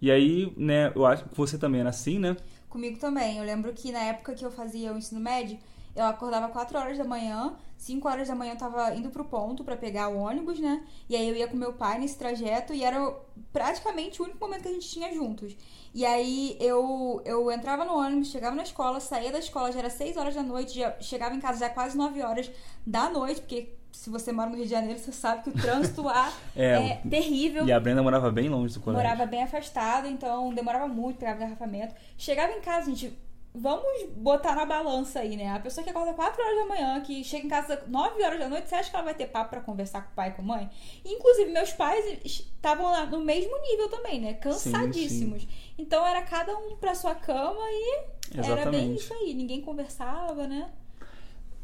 E 0.00 0.10
aí, 0.10 0.50
né, 0.56 0.90
eu 0.94 1.04
acho 1.04 1.24
que 1.24 1.36
você 1.36 1.58
também 1.58 1.82
era 1.82 1.90
assim, 1.90 2.18
né? 2.18 2.38
Comigo 2.70 2.98
também. 2.98 3.36
Eu 3.36 3.44
lembro 3.44 3.70
que 3.74 3.92
na 3.92 4.00
época 4.00 4.32
que 4.32 4.46
eu 4.46 4.50
fazia 4.50 4.94
o 4.94 4.96
ensino 4.96 5.20
médio, 5.20 5.58
eu 5.96 6.04
acordava 6.04 6.48
4 6.48 6.78
horas 6.78 6.98
da 6.98 7.04
manhã, 7.04 7.56
5 7.76 8.06
horas 8.08 8.28
da 8.28 8.34
manhã 8.34 8.52
eu 8.52 8.58
tava 8.58 8.94
indo 8.94 9.10
pro 9.10 9.24
ponto 9.24 9.64
para 9.64 9.76
pegar 9.76 10.08
o 10.08 10.18
ônibus, 10.18 10.60
né? 10.60 10.84
E 11.08 11.16
aí 11.16 11.28
eu 11.28 11.34
ia 11.34 11.48
com 11.48 11.56
meu 11.56 11.72
pai 11.72 11.98
nesse 11.98 12.16
trajeto 12.16 12.74
e 12.74 12.84
era 12.84 13.14
praticamente 13.52 14.20
o 14.20 14.24
único 14.26 14.38
momento 14.38 14.62
que 14.62 14.68
a 14.68 14.72
gente 14.72 14.88
tinha 14.88 15.12
juntos. 15.12 15.56
E 15.94 16.04
aí 16.04 16.56
eu, 16.60 17.22
eu 17.24 17.50
entrava 17.50 17.84
no 17.84 17.96
ônibus, 17.96 18.28
chegava 18.28 18.54
na 18.54 18.62
escola, 18.62 19.00
saía 19.00 19.32
da 19.32 19.38
escola, 19.38 19.72
já 19.72 19.78
era 19.78 19.90
6 19.90 20.16
horas 20.16 20.34
da 20.34 20.42
noite, 20.42 20.78
já 20.78 20.94
chegava 21.00 21.34
em 21.34 21.40
casa 21.40 21.60
já 21.60 21.70
quase 21.70 21.96
9 21.96 22.22
horas 22.22 22.50
da 22.86 23.08
noite, 23.08 23.40
porque 23.40 23.74
se 23.90 24.10
você 24.10 24.30
mora 24.30 24.50
no 24.50 24.56
Rio 24.56 24.66
de 24.66 24.70
Janeiro, 24.70 24.98
você 24.98 25.10
sabe 25.10 25.42
que 25.42 25.48
o 25.48 25.52
trânsito 25.52 26.02
lá 26.02 26.30
É, 26.54 26.72
é, 26.72 27.02
terrível. 27.08 27.66
E 27.66 27.72
a 27.72 27.80
Brenda 27.80 28.02
morava 28.02 28.30
bem 28.30 28.48
longe 28.48 28.74
do 28.74 28.80
colégio. 28.80 29.02
Morava 29.02 29.26
bem 29.26 29.42
afastado, 29.42 30.06
então 30.06 30.52
demorava 30.52 30.86
muito, 30.86 31.18
pegava 31.18 31.38
engarrafamento. 31.38 31.94
Chegava 32.16 32.52
em 32.52 32.60
casa, 32.60 32.90
gente, 32.90 33.16
vamos 33.56 34.08
botar 34.16 34.54
na 34.54 34.64
balança 34.66 35.20
aí, 35.20 35.36
né? 35.36 35.48
A 35.50 35.58
pessoa 35.60 35.82
que 35.82 35.90
acorda 35.90 36.12
4 36.14 36.42
horas 36.42 36.56
da 36.58 36.66
manhã, 36.66 37.00
que 37.00 37.24
chega 37.24 37.46
em 37.46 37.48
casa 37.48 37.82
9 37.88 38.22
horas 38.22 38.38
da 38.38 38.48
noite, 38.48 38.68
você 38.68 38.74
acha 38.76 38.90
que 38.90 38.96
ela 38.96 39.04
vai 39.04 39.14
ter 39.14 39.26
papo 39.28 39.50
pra 39.50 39.60
conversar 39.60 40.02
com 40.02 40.12
o 40.12 40.14
pai 40.14 40.28
e 40.30 40.32
com 40.32 40.42
a 40.42 40.44
mãe? 40.44 40.70
Inclusive, 41.04 41.50
meus 41.50 41.72
pais 41.72 42.18
estavam 42.24 42.86
lá 42.86 43.06
no 43.06 43.20
mesmo 43.20 43.56
nível 43.62 43.88
também, 43.88 44.20
né? 44.20 44.34
Cansadíssimos. 44.34 45.46
Então 45.78 46.06
era 46.06 46.22
cada 46.22 46.56
um 46.56 46.76
pra 46.76 46.94
sua 46.94 47.14
cama 47.14 47.60
e 47.70 48.00
era 48.42 48.66
bem 48.66 48.94
Exatamente. 48.94 49.00
isso 49.02 49.14
aí. 49.14 49.34
Ninguém 49.34 49.60
conversava, 49.60 50.46
né? 50.46 50.70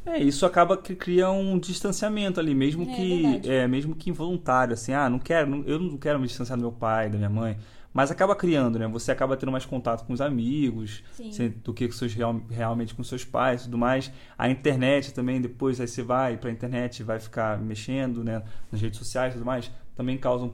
É, 0.05 0.19
isso 0.19 0.45
acaba 0.45 0.77
que 0.77 0.97
cria 0.97 1.31
um 1.31 1.57
distanciamento 1.59 2.41
ali, 2.41 2.55
mesmo 2.55 2.83
É, 2.91 2.95
que 2.97 3.41
é 3.49 3.69
mesmo 3.69 3.95
que 3.95 4.11
involuntário, 4.11 4.75
assim, 4.75 4.93
ah, 4.93 5.09
não 5.09 5.19
quero, 5.21 5.49
não- 5.49 5.63
eu 5.65 5.79
não 5.79 5.97
quero 5.97 6.19
me 6.19 6.27
distanciar 6.27 6.59
do 6.59 6.63
meu 6.63 6.73
pai, 6.73 7.09
da 7.09 7.17
minha 7.17 7.31
mãe, 7.31 7.57
mas 7.93 8.11
acaba 8.11 8.35
criando, 8.35 8.79
né? 8.79 8.89
Você 8.89 9.13
acaba 9.13 9.37
tendo 9.37 9.53
mais 9.53 9.65
contato 9.67 10.07
com 10.07 10.13
os 10.13 10.21
amigos, 10.21 11.03
você- 11.31 11.49
do 11.51 11.75
que 11.75 11.87
com 11.87 11.93
seus, 11.95 12.15
real- 12.15 12.41
realmente 12.51 12.95
com 12.95 13.05
seus 13.05 13.25
pais, 13.25 13.63
e 13.63 13.65
tudo 13.65 13.77
mais. 13.79 14.11
A 14.39 14.49
internet 14.49 15.13
também, 15.13 15.41
depois 15.41 15.81
aí 15.81 15.87
você 15.89 16.03
vai 16.03 16.37
pra 16.37 16.51
internet, 16.51 17.03
vai 17.03 17.19
ficar 17.21 17.59
mexendo, 17.59 18.25
né, 18.25 18.43
nas 18.71 18.81
redes 18.81 18.99
sociais, 18.99 19.33
e 19.35 19.37
tudo 19.37 19.47
mais, 19.47 19.71
também 19.95 20.17
causa 20.17 20.45
um, 20.47 20.53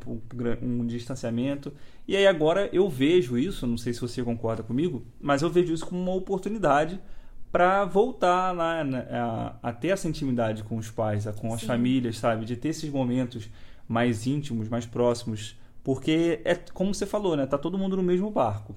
um 0.62 0.86
distanciamento. 0.86 1.72
E 2.08 2.16
aí 2.16 2.26
agora 2.26 2.68
eu 2.72 2.88
vejo 2.88 3.38
isso, 3.38 3.66
não 3.66 3.76
sei 3.76 3.92
se 3.92 4.00
você 4.00 4.22
concorda 4.22 4.62
comigo, 4.62 5.06
mas 5.20 5.42
eu 5.42 5.50
vejo 5.50 5.72
isso 5.72 5.86
como 5.86 6.00
uma 6.00 6.14
oportunidade 6.14 7.00
para 7.52 7.84
voltar 7.84 8.52
lá 8.52 8.82
né, 8.84 9.06
a, 9.10 9.54
a 9.62 9.72
ter 9.72 9.88
essa 9.88 10.08
intimidade 10.08 10.62
com 10.64 10.76
os 10.76 10.90
pais, 10.90 11.26
a- 11.26 11.32
com 11.32 11.54
as 11.54 11.60
Sim. 11.60 11.66
famílias, 11.66 12.18
sabe? 12.18 12.44
De 12.44 12.56
ter 12.56 12.68
esses 12.70 12.90
momentos 12.90 13.48
mais 13.86 14.26
íntimos, 14.26 14.68
mais 14.68 14.84
próximos. 14.86 15.56
Porque 15.82 16.40
é 16.44 16.54
como 16.54 16.94
você 16.94 17.06
falou, 17.06 17.36
né? 17.36 17.46
Tá 17.46 17.56
todo 17.56 17.78
mundo 17.78 17.96
no 17.96 18.02
mesmo 18.02 18.30
barco. 18.30 18.74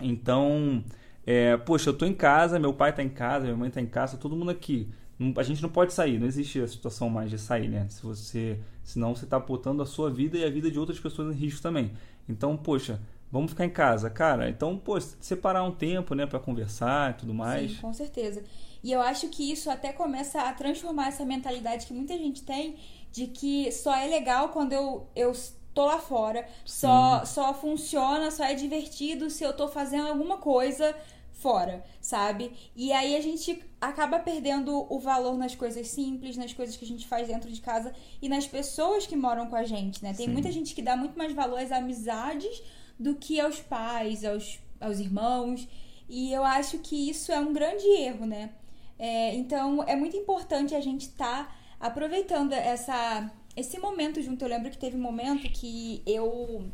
Então, 0.00 0.84
é, 1.26 1.56
poxa, 1.56 1.90
eu 1.90 1.94
tô 1.96 2.04
em 2.04 2.14
casa, 2.14 2.58
meu 2.58 2.72
pai 2.72 2.94
tá 2.94 3.02
em 3.02 3.08
casa, 3.08 3.44
minha 3.44 3.56
mãe 3.56 3.70
tá 3.70 3.80
em 3.80 3.86
casa, 3.86 4.16
tá 4.16 4.22
todo 4.22 4.36
mundo 4.36 4.50
aqui. 4.50 4.88
A 5.36 5.42
gente 5.42 5.62
não 5.62 5.70
pode 5.70 5.94
sair, 5.94 6.18
não 6.18 6.26
existe 6.26 6.60
a 6.60 6.68
situação 6.68 7.08
mais 7.08 7.30
de 7.30 7.38
sair, 7.38 7.68
né? 7.68 7.86
Se 7.88 8.02
você, 8.02 8.60
senão 8.84 9.14
você 9.14 9.24
tá 9.24 9.38
botando 9.38 9.82
a 9.82 9.86
sua 9.86 10.10
vida 10.10 10.36
e 10.36 10.44
a 10.44 10.50
vida 10.50 10.70
de 10.70 10.78
outras 10.78 11.00
pessoas 11.00 11.34
em 11.34 11.38
risco 11.38 11.62
também. 11.62 11.92
Então, 12.28 12.54
poxa, 12.54 13.00
vamos 13.32 13.50
ficar 13.50 13.64
em 13.64 13.70
casa, 13.70 14.10
cara. 14.10 14.48
Então, 14.50 14.76
pô, 14.76 15.00
separar 15.00 15.62
um 15.62 15.72
tempo, 15.72 16.14
né, 16.14 16.26
para 16.26 16.38
conversar 16.38 17.12
e 17.12 17.14
tudo 17.14 17.32
mais. 17.32 17.72
Sim, 17.72 17.78
com 17.78 17.92
certeza. 17.94 18.44
E 18.84 18.92
eu 18.92 19.00
acho 19.00 19.28
que 19.28 19.50
isso 19.50 19.70
até 19.70 19.92
começa 19.92 20.42
a 20.42 20.52
transformar 20.52 21.08
essa 21.08 21.24
mentalidade 21.24 21.86
que 21.86 21.94
muita 21.94 22.16
gente 22.16 22.42
tem 22.44 22.76
de 23.10 23.26
que 23.26 23.72
só 23.72 23.96
é 23.96 24.06
legal 24.06 24.50
quando 24.50 24.74
eu, 24.74 25.08
eu 25.16 25.32
tô 25.76 25.84
lá 25.84 25.98
fora, 25.98 26.48
só, 26.64 27.22
só 27.26 27.52
funciona, 27.52 28.30
só 28.30 28.44
é 28.44 28.54
divertido 28.54 29.28
se 29.28 29.44
eu 29.44 29.52
tô 29.52 29.68
fazendo 29.68 30.08
alguma 30.08 30.38
coisa 30.38 30.96
fora, 31.32 31.84
sabe? 32.00 32.50
E 32.74 32.90
aí 32.92 33.14
a 33.14 33.20
gente 33.20 33.62
acaba 33.78 34.18
perdendo 34.18 34.86
o 34.88 34.98
valor 34.98 35.36
nas 35.36 35.54
coisas 35.54 35.86
simples, 35.88 36.34
nas 36.34 36.54
coisas 36.54 36.78
que 36.78 36.84
a 36.86 36.88
gente 36.88 37.06
faz 37.06 37.28
dentro 37.28 37.52
de 37.52 37.60
casa 37.60 37.92
e 38.22 38.28
nas 38.28 38.46
pessoas 38.46 39.06
que 39.06 39.14
moram 39.14 39.48
com 39.48 39.54
a 39.54 39.64
gente, 39.64 40.02
né? 40.02 40.14
Tem 40.14 40.26
Sim. 40.26 40.32
muita 40.32 40.50
gente 40.50 40.74
que 40.74 40.80
dá 40.80 40.96
muito 40.96 41.18
mais 41.18 41.34
valor 41.34 41.60
às 41.60 41.70
amizades 41.70 42.62
do 42.98 43.14
que 43.14 43.38
aos 43.38 43.60
pais, 43.60 44.24
aos, 44.24 44.58
aos 44.80 44.98
irmãos. 44.98 45.68
E 46.08 46.32
eu 46.32 46.42
acho 46.42 46.78
que 46.78 47.10
isso 47.10 47.30
é 47.30 47.38
um 47.38 47.52
grande 47.52 47.86
erro, 47.86 48.24
né? 48.24 48.54
É, 48.98 49.34
então 49.34 49.84
é 49.86 49.94
muito 49.94 50.16
importante 50.16 50.74
a 50.74 50.80
gente 50.80 51.02
estar 51.02 51.54
aproveitando 51.78 52.54
essa, 52.54 53.30
esse 53.56 53.78
momento 53.78 54.20
junto. 54.22 54.44
Eu 54.44 54.48
lembro 54.48 54.70
que 54.70 54.78
teve 54.78 54.96
um 54.96 55.00
momento 55.00 55.48
que 55.48 56.02
eu. 56.06 56.64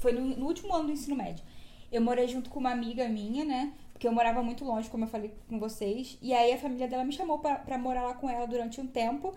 Foi 0.00 0.12
no, 0.12 0.20
no 0.36 0.46
último 0.46 0.74
ano 0.74 0.86
do 0.86 0.92
ensino 0.92 1.16
médio. 1.16 1.44
Eu 1.90 2.02
morei 2.02 2.28
junto 2.28 2.50
com 2.50 2.60
uma 2.60 2.70
amiga 2.70 3.08
minha, 3.08 3.44
né? 3.44 3.72
Porque 3.92 4.06
eu 4.06 4.12
morava 4.12 4.42
muito 4.42 4.64
longe, 4.64 4.90
como 4.90 5.04
eu 5.04 5.08
falei 5.08 5.32
com 5.48 5.58
vocês. 5.58 6.18
E 6.20 6.34
aí 6.34 6.52
a 6.52 6.58
família 6.58 6.86
dela 6.86 7.04
me 7.04 7.12
chamou 7.12 7.38
pra 7.38 7.78
morar 7.78 8.02
lá 8.02 8.14
com 8.14 8.28
ela 8.28 8.46
durante 8.46 8.80
um 8.80 8.86
tempo. 8.86 9.34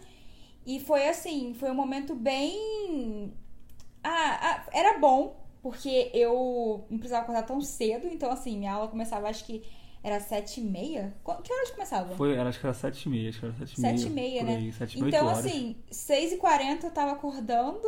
E 0.65 0.79
foi 0.79 1.07
assim, 1.07 1.53
foi 1.53 1.71
um 1.71 1.75
momento 1.75 2.13
bem. 2.13 3.33
Ah, 4.03 4.39
ah, 4.41 4.69
era 4.73 4.99
bom, 4.99 5.35
porque 5.61 6.11
eu 6.13 6.85
não 6.89 6.97
precisava 6.97 7.23
acordar 7.23 7.43
tão 7.43 7.61
cedo. 7.61 8.07
Então, 8.07 8.31
assim, 8.31 8.57
minha 8.57 8.73
aula 8.73 8.87
começava, 8.87 9.29
acho 9.29 9.45
que 9.45 9.63
era 10.03 10.19
sete 10.19 10.61
e 10.61 10.63
meia. 10.63 11.15
Qu- 11.23 11.41
Que 11.41 11.51
horas 11.53 11.71
começava? 11.71 12.15
Foi, 12.15 12.33
era, 12.33 12.49
acho 12.49 12.59
que 12.59 12.65
era 12.65 12.73
sete 12.73 13.05
e 13.05 13.09
meia, 13.09 13.29
acho 13.29 13.39
que 13.39 13.45
era 13.45 13.55
sete 13.55 13.77
e 13.77 13.81
meia. 13.81 13.97
Sete 13.97 14.07
e 14.07 14.09
meia, 14.13 14.43
né? 14.43 14.55
Aí, 14.57 14.73
sete 14.73 14.99
Então, 14.99 15.27
horas. 15.27 15.45
assim, 15.45 15.75
6 15.91 16.33
e 16.33 16.37
40 16.37 16.87
eu 16.87 16.91
tava 16.91 17.11
acordando 17.11 17.87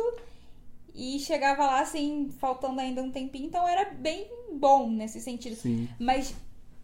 e 0.94 1.18
chegava 1.20 1.64
lá, 1.66 1.80
assim, 1.80 2.30
faltando 2.38 2.80
ainda 2.80 3.02
um 3.02 3.10
tempinho. 3.10 3.46
Então, 3.46 3.66
era 3.66 3.90
bem 3.92 4.28
bom 4.54 4.90
nesse 4.90 5.20
sentido. 5.20 5.56
Sim. 5.56 5.88
Mas, 5.98 6.34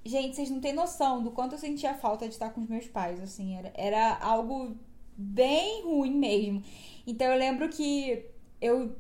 gente, 0.05 0.35
vocês 0.37 0.51
não 0.51 0.61
têm 0.61 0.73
noção 0.73 1.23
do 1.23 1.31
quanto 1.31 1.53
eu 1.55 1.59
sentia 1.59 1.95
falta 1.95 2.27
de 2.27 2.33
estar 2.35 2.51
com 2.51 2.63
os 2.63 2.69
meus 2.69 2.87
pais, 2.87 3.21
assim. 3.21 3.57
Era, 3.57 3.73
era 3.75 4.17
algo 4.19 4.77
bem 5.17 5.83
ruim 5.85 6.15
mesmo. 6.17 6.63
Então, 7.07 7.27
eu 7.31 7.39
lembro 7.39 7.69
que 7.69 8.25
eu... 8.61 8.97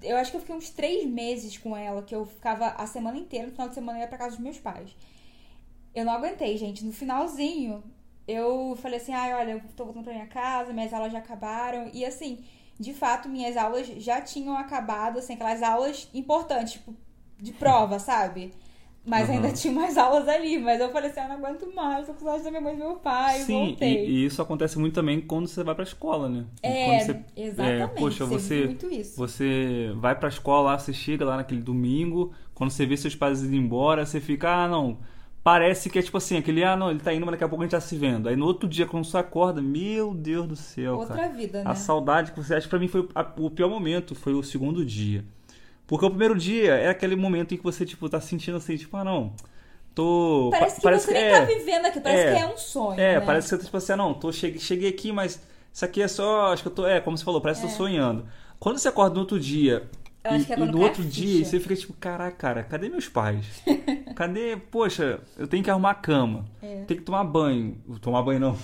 Eu 0.00 0.16
acho 0.16 0.32
que 0.32 0.36
eu 0.36 0.40
fiquei 0.40 0.56
uns 0.56 0.68
três 0.70 1.06
meses 1.06 1.56
com 1.58 1.76
ela, 1.76 2.02
que 2.02 2.12
eu 2.12 2.26
ficava 2.26 2.66
a 2.70 2.86
semana 2.88 3.16
inteira, 3.18 3.46
no 3.46 3.52
final 3.52 3.68
de 3.68 3.74
semana 3.74 3.98
eu 3.98 4.02
ia 4.02 4.08
pra 4.08 4.18
casa 4.18 4.30
dos 4.32 4.40
meus 4.40 4.58
pais. 4.58 4.96
Eu 5.94 6.04
não 6.04 6.12
aguentei, 6.12 6.56
gente. 6.56 6.84
No 6.84 6.92
finalzinho, 6.92 7.82
eu 8.26 8.76
falei 8.80 8.98
assim, 8.98 9.12
ai, 9.12 9.34
olha, 9.34 9.52
eu 9.52 9.62
tô 9.76 9.84
voltando 9.84 10.04
pra 10.04 10.12
minha 10.12 10.26
casa, 10.26 10.72
minhas 10.72 10.92
aulas 10.92 11.12
já 11.12 11.18
acabaram. 11.18 11.90
E 11.92 12.04
assim, 12.04 12.44
de 12.78 12.94
fato, 12.94 13.28
minhas 13.28 13.56
aulas 13.56 13.86
já 13.86 14.20
tinham 14.20 14.56
acabado, 14.56 15.18
assim, 15.18 15.34
aquelas 15.34 15.62
aulas 15.62 16.08
importantes, 16.14 16.74
tipo, 16.74 16.94
de 17.38 17.52
prova, 17.52 17.98
sabe? 18.00 18.52
Mas 19.04 19.28
Aham. 19.28 19.30
ainda 19.30 19.52
tinha 19.52 19.72
mais 19.72 19.98
aulas 19.98 20.28
ali. 20.28 20.58
Mas 20.58 20.80
eu 20.80 20.90
falei 20.92 21.10
assim, 21.10 21.20
ah, 21.20 21.28
não 21.28 21.36
aguento 21.36 21.72
mais, 21.74 22.06
tô 22.06 22.14
com 22.14 22.20
saudade 22.20 22.44
da 22.44 22.50
minha 22.50 22.62
mãe 22.62 22.74
e 22.74 22.76
do 22.78 22.84
meu 22.84 22.96
pai, 22.96 23.44
Sim, 23.44 23.46
voltei. 23.46 23.80
e, 23.80 24.22
e 24.22 24.24
isso 24.26 24.42
acontece 24.42 24.78
muito 24.78 24.94
também 24.94 25.20
quando 25.20 25.46
você 25.48 25.62
vai 25.62 25.74
pra 25.74 25.84
escola, 25.84 26.28
né? 26.28 26.46
É, 26.62 27.00
você, 27.00 27.24
exatamente. 27.36 27.56
é, 27.56 27.86
poxa, 27.86 28.26
você 28.26 28.38
você- 28.38 28.38
vive 28.38 28.64
muito 28.64 28.90
isso. 28.90 29.24
Você 29.28 29.92
vai 29.96 30.18
pra 30.18 30.28
escola 30.28 30.70
lá, 30.72 30.78
você 30.78 30.92
chega 30.92 31.24
lá 31.24 31.36
naquele 31.36 31.60
domingo, 31.62 32.32
quando 32.54 32.70
você 32.70 32.86
vê 32.86 32.96
seus 32.96 33.14
pais 33.14 33.42
indo 33.42 33.54
embora, 33.54 34.06
você 34.06 34.20
fica, 34.20 34.50
ah, 34.64 34.68
não. 34.68 34.98
Parece 35.44 35.90
que 35.90 35.98
é 35.98 36.02
tipo 36.02 36.16
assim, 36.16 36.36
aquele, 36.38 36.62
ah, 36.62 36.76
não, 36.76 36.90
ele 36.90 37.00
tá 37.00 37.12
indo, 37.12 37.26
mas 37.26 37.32
daqui 37.32 37.42
a 37.42 37.48
pouco 37.48 37.62
a 37.62 37.66
gente 37.66 37.72
tá 37.72 37.80
se 37.80 37.96
vendo. 37.96 38.28
Aí 38.28 38.36
no 38.36 38.46
outro 38.46 38.68
dia, 38.68 38.86
quando 38.86 39.04
você 39.04 39.16
acorda, 39.18 39.60
meu 39.60 40.14
Deus 40.14 40.46
do 40.46 40.54
céu, 40.54 40.96
Outra 40.98 41.16
cara. 41.16 41.28
vida, 41.30 41.64
né? 41.64 41.70
A 41.70 41.74
saudade 41.74 42.30
que 42.30 42.38
você 42.38 42.54
acha, 42.54 42.68
pra 42.68 42.78
mim 42.78 42.86
foi 42.86 43.08
a- 43.14 43.26
o 43.38 43.50
pior 43.50 43.68
momento, 43.68 44.14
foi 44.14 44.34
o 44.34 44.42
segundo 44.42 44.84
dia. 44.84 45.24
Porque 45.86 46.06
o 46.06 46.10
primeiro 46.10 46.38
dia 46.38 46.74
é 46.74 46.88
aquele 46.90 47.16
momento 47.16 47.54
em 47.54 47.56
que 47.58 47.64
você, 47.64 47.84
tipo, 47.84 48.08
tá 48.08 48.20
sentindo 48.20 48.56
assim, 48.56 48.76
tipo, 48.76 48.96
ah, 48.96 49.04
não, 49.04 49.32
tô... 49.94 50.48
Parece 50.52 50.80
pa- 50.80 50.92
que 50.92 50.98
você 51.00 51.12
nem 51.12 51.22
é, 51.24 51.40
tá 51.40 51.44
vivendo 51.44 51.86
aqui, 51.86 52.00
parece 52.00 52.22
é, 52.24 52.34
que 52.34 52.40
é 52.40 52.46
um 52.46 52.56
sonho. 52.56 53.00
é, 53.00 53.14
né? 53.20 53.20
parece 53.26 53.46
que 53.46 53.50
você 53.50 53.58
tá 53.58 53.64
tipo 53.64 53.76
assim, 53.76 53.92
ah, 53.92 53.96
não, 53.96 54.14
tô, 54.14 54.32
cheguei, 54.32 54.60
cheguei 54.60 54.88
aqui, 54.90 55.12
mas 55.12 55.40
isso 55.72 55.84
aqui 55.84 56.02
é 56.02 56.08
só. 56.08 56.52
Acho 56.52 56.62
que 56.62 56.68
eu 56.68 56.72
tô. 56.74 56.86
É, 56.86 57.00
como 57.00 57.16
você 57.18 57.24
falou, 57.24 57.40
parece 57.40 57.60
que 57.62 57.66
eu 57.66 57.70
tô 57.70 57.76
sonhando. 57.76 58.26
Quando 58.60 58.78
você 58.78 58.88
acorda 58.88 59.14
no 59.14 59.20
outro 59.20 59.40
dia. 59.40 59.88
Eu 60.24 60.30
e, 60.30 60.34
acho 60.36 60.46
que 60.46 60.52
é 60.52 60.56
e 60.56 60.58
quando 60.58 60.70
no 60.72 60.78
cai 60.78 60.82
a 60.82 60.88
outro 60.88 61.04
dia 61.04 61.44
você 61.44 61.58
fica 61.58 61.74
tipo, 61.74 61.92
caraca, 61.94 62.36
cara, 62.36 62.62
cadê 62.62 62.88
meus 62.88 63.08
pais? 63.08 63.44
Cadê? 64.14 64.56
Poxa, 64.56 65.20
eu 65.36 65.48
tenho 65.48 65.64
que 65.64 65.70
arrumar 65.70 65.90
a 65.90 65.94
cama. 65.94 66.44
É. 66.62 66.84
Tenho 66.86 67.00
que 67.00 67.06
tomar 67.06 67.24
banho. 67.24 67.76
Tomar 68.00 68.22
banho 68.22 68.38
não. 68.38 68.56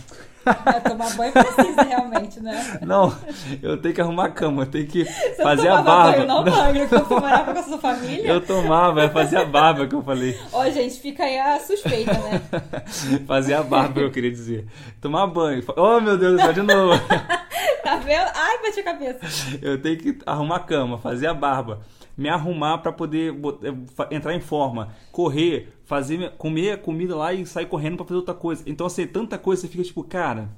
É, 0.46 0.80
tomar 0.80 1.14
banho 1.14 1.32
precisa 1.32 1.82
realmente, 1.82 2.40
né? 2.40 2.78
Não, 2.80 3.14
eu 3.62 3.76
tenho 3.76 3.94
que 3.94 4.00
arrumar 4.00 4.26
a 4.26 4.30
cama, 4.30 4.62
eu 4.62 4.66
tenho 4.66 4.86
que 4.86 5.04
Você 5.04 5.42
fazer 5.42 5.68
a 5.68 5.82
barba. 5.82 6.12
banho, 6.12 6.26
não, 6.26 6.44
Não, 6.44 6.56
Magno, 6.56 6.88
quando 6.88 7.04
você 7.08 7.14
morava 7.14 7.52
com 7.52 7.58
a 7.58 7.62
sua 7.62 7.78
família? 7.78 8.26
eu 8.28 8.40
tomava, 8.40 9.02
é 9.02 9.08
fazer 9.08 9.36
a 9.36 9.44
barba 9.44 9.86
que 9.86 9.94
eu 9.94 10.02
falei. 10.02 10.38
Ó, 10.52 10.64
gente, 10.70 11.00
fica 11.00 11.24
aí 11.24 11.38
a 11.38 11.58
suspeita, 11.60 12.12
né? 12.12 12.40
Fazer 13.26 13.54
a 13.54 13.62
barba, 13.62 14.00
eu 14.00 14.10
queria 14.10 14.30
dizer. 14.30 14.66
Tomar 15.00 15.26
banho. 15.26 15.62
Oh, 15.76 16.00
meu 16.00 16.16
Deus 16.16 16.40
céu, 16.40 16.52
de 16.52 16.62
novo. 16.62 16.98
Tá 17.88 17.96
vendo? 17.96 18.30
Ai, 18.34 18.62
bati 18.62 18.80
a 18.80 18.84
cabeça. 18.84 19.20
Eu 19.62 19.80
tenho 19.80 19.96
que 19.96 20.18
arrumar 20.26 20.56
a 20.56 20.60
cama, 20.60 20.98
fazer 20.98 21.26
a 21.26 21.32
barba, 21.32 21.80
me 22.16 22.28
arrumar 22.28 22.78
pra 22.78 22.92
poder 22.92 23.34
eh, 23.62 24.14
entrar 24.14 24.34
em 24.34 24.40
forma, 24.40 24.92
correr, 25.10 25.72
fazer 25.86 26.32
comer 26.36 26.72
a 26.72 26.76
comida 26.78 27.16
lá 27.16 27.32
e 27.32 27.46
sair 27.46 27.64
correndo 27.66 27.96
pra 27.96 28.04
fazer 28.04 28.18
outra 28.18 28.34
coisa. 28.34 28.62
Então 28.66 28.86
assim, 28.86 29.06
tanta 29.06 29.38
coisa 29.38 29.62
você 29.62 29.68
fica 29.68 29.82
tipo, 29.82 30.04
cara, 30.04 30.50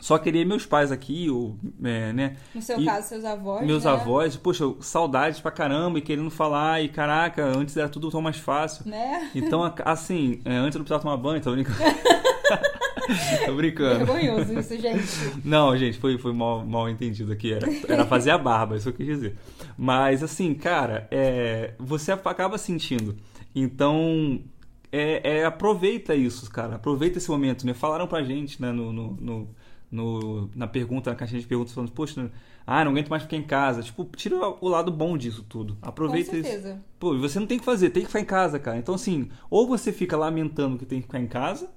só 0.00 0.18
queria 0.18 0.44
meus 0.44 0.66
pais 0.66 0.90
aqui, 0.90 1.30
ou, 1.30 1.56
é, 1.84 2.12
né? 2.12 2.36
No 2.52 2.60
seu 2.62 2.80
E 2.80 2.84
caso, 2.84 3.08
seus 3.08 3.24
avós. 3.24 3.64
Meus 3.64 3.84
né? 3.84 3.90
avós, 3.92 4.36
poxa, 4.36 4.64
saudades 4.80 5.38
pra 5.38 5.52
caramba 5.52 5.98
e 5.98 6.02
querendo 6.02 6.30
falar, 6.30 6.82
e 6.82 6.88
caraca, 6.88 7.44
antes 7.44 7.76
era 7.76 7.88
tudo 7.88 8.10
tão 8.10 8.20
mais 8.20 8.38
fácil. 8.38 8.88
Né? 8.88 9.30
Então, 9.34 9.72
assim, 9.84 10.40
é, 10.44 10.56
antes 10.56 10.74
eu 10.74 10.80
não 10.80 10.84
precisava 10.84 11.02
tomar 11.02 11.16
banho, 11.16 11.40
brincando. 11.42 11.78
tô 13.46 13.54
brincando. 13.54 14.04
Vergonhoso 14.06 14.58
isso, 14.58 14.76
gente. 14.78 15.04
Não, 15.44 15.76
gente, 15.76 15.98
foi, 15.98 16.18
foi 16.18 16.32
mal, 16.32 16.64
mal 16.64 16.88
entendido 16.88 17.32
aqui. 17.32 17.52
Era, 17.52 17.68
era 17.88 18.06
fazer 18.06 18.30
a 18.30 18.38
barba, 18.38 18.76
isso 18.76 18.88
eu 18.88 18.92
quis 18.92 19.06
dizer. 19.06 19.36
Mas, 19.76 20.22
assim, 20.22 20.54
cara, 20.54 21.06
é, 21.10 21.74
você 21.78 22.12
acaba 22.12 22.56
sentindo. 22.58 23.16
Então, 23.54 24.40
é, 24.92 25.38
é, 25.38 25.44
aproveita 25.44 26.14
isso, 26.14 26.50
cara. 26.50 26.76
Aproveita 26.76 27.18
esse 27.18 27.30
momento, 27.30 27.66
né? 27.66 27.74
Falaram 27.74 28.06
pra 28.06 28.22
gente, 28.22 28.60
né, 28.60 28.72
no, 28.72 28.92
no, 28.92 29.12
no- 29.20 29.48
no- 29.90 30.50
na 30.54 30.66
pergunta, 30.68 31.10
na 31.10 31.16
caixinha 31.16 31.40
de 31.40 31.46
perguntas, 31.46 31.72
falando, 31.74 31.90
poxa, 31.90 32.30
ah, 32.66 32.84
não 32.84 32.92
aguento 32.92 33.08
mais 33.08 33.24
ficar 33.24 33.36
em 33.36 33.42
casa. 33.42 33.82
Tipo, 33.82 34.04
tira 34.16 34.36
o 34.36 34.68
lado 34.68 34.92
bom 34.92 35.18
disso 35.18 35.44
tudo. 35.48 35.76
Aproveita 35.82 36.30
Com 36.30 36.36
isso. 36.36 36.46
certeza. 36.48 36.80
Pô, 36.98 37.16
você 37.18 37.40
não 37.40 37.46
tem 37.46 37.58
que 37.58 37.64
fazer, 37.64 37.90
tem 37.90 38.02
que 38.02 38.08
ficar 38.08 38.20
em 38.20 38.24
casa, 38.24 38.58
cara. 38.60 38.78
Então, 38.78 38.94
assim, 38.94 39.28
ou 39.50 39.66
você 39.66 39.92
fica 39.92 40.16
lamentando 40.16 40.78
que 40.78 40.86
tem 40.86 41.00
que 41.00 41.06
ficar 41.06 41.18
em 41.20 41.26
casa, 41.26 41.68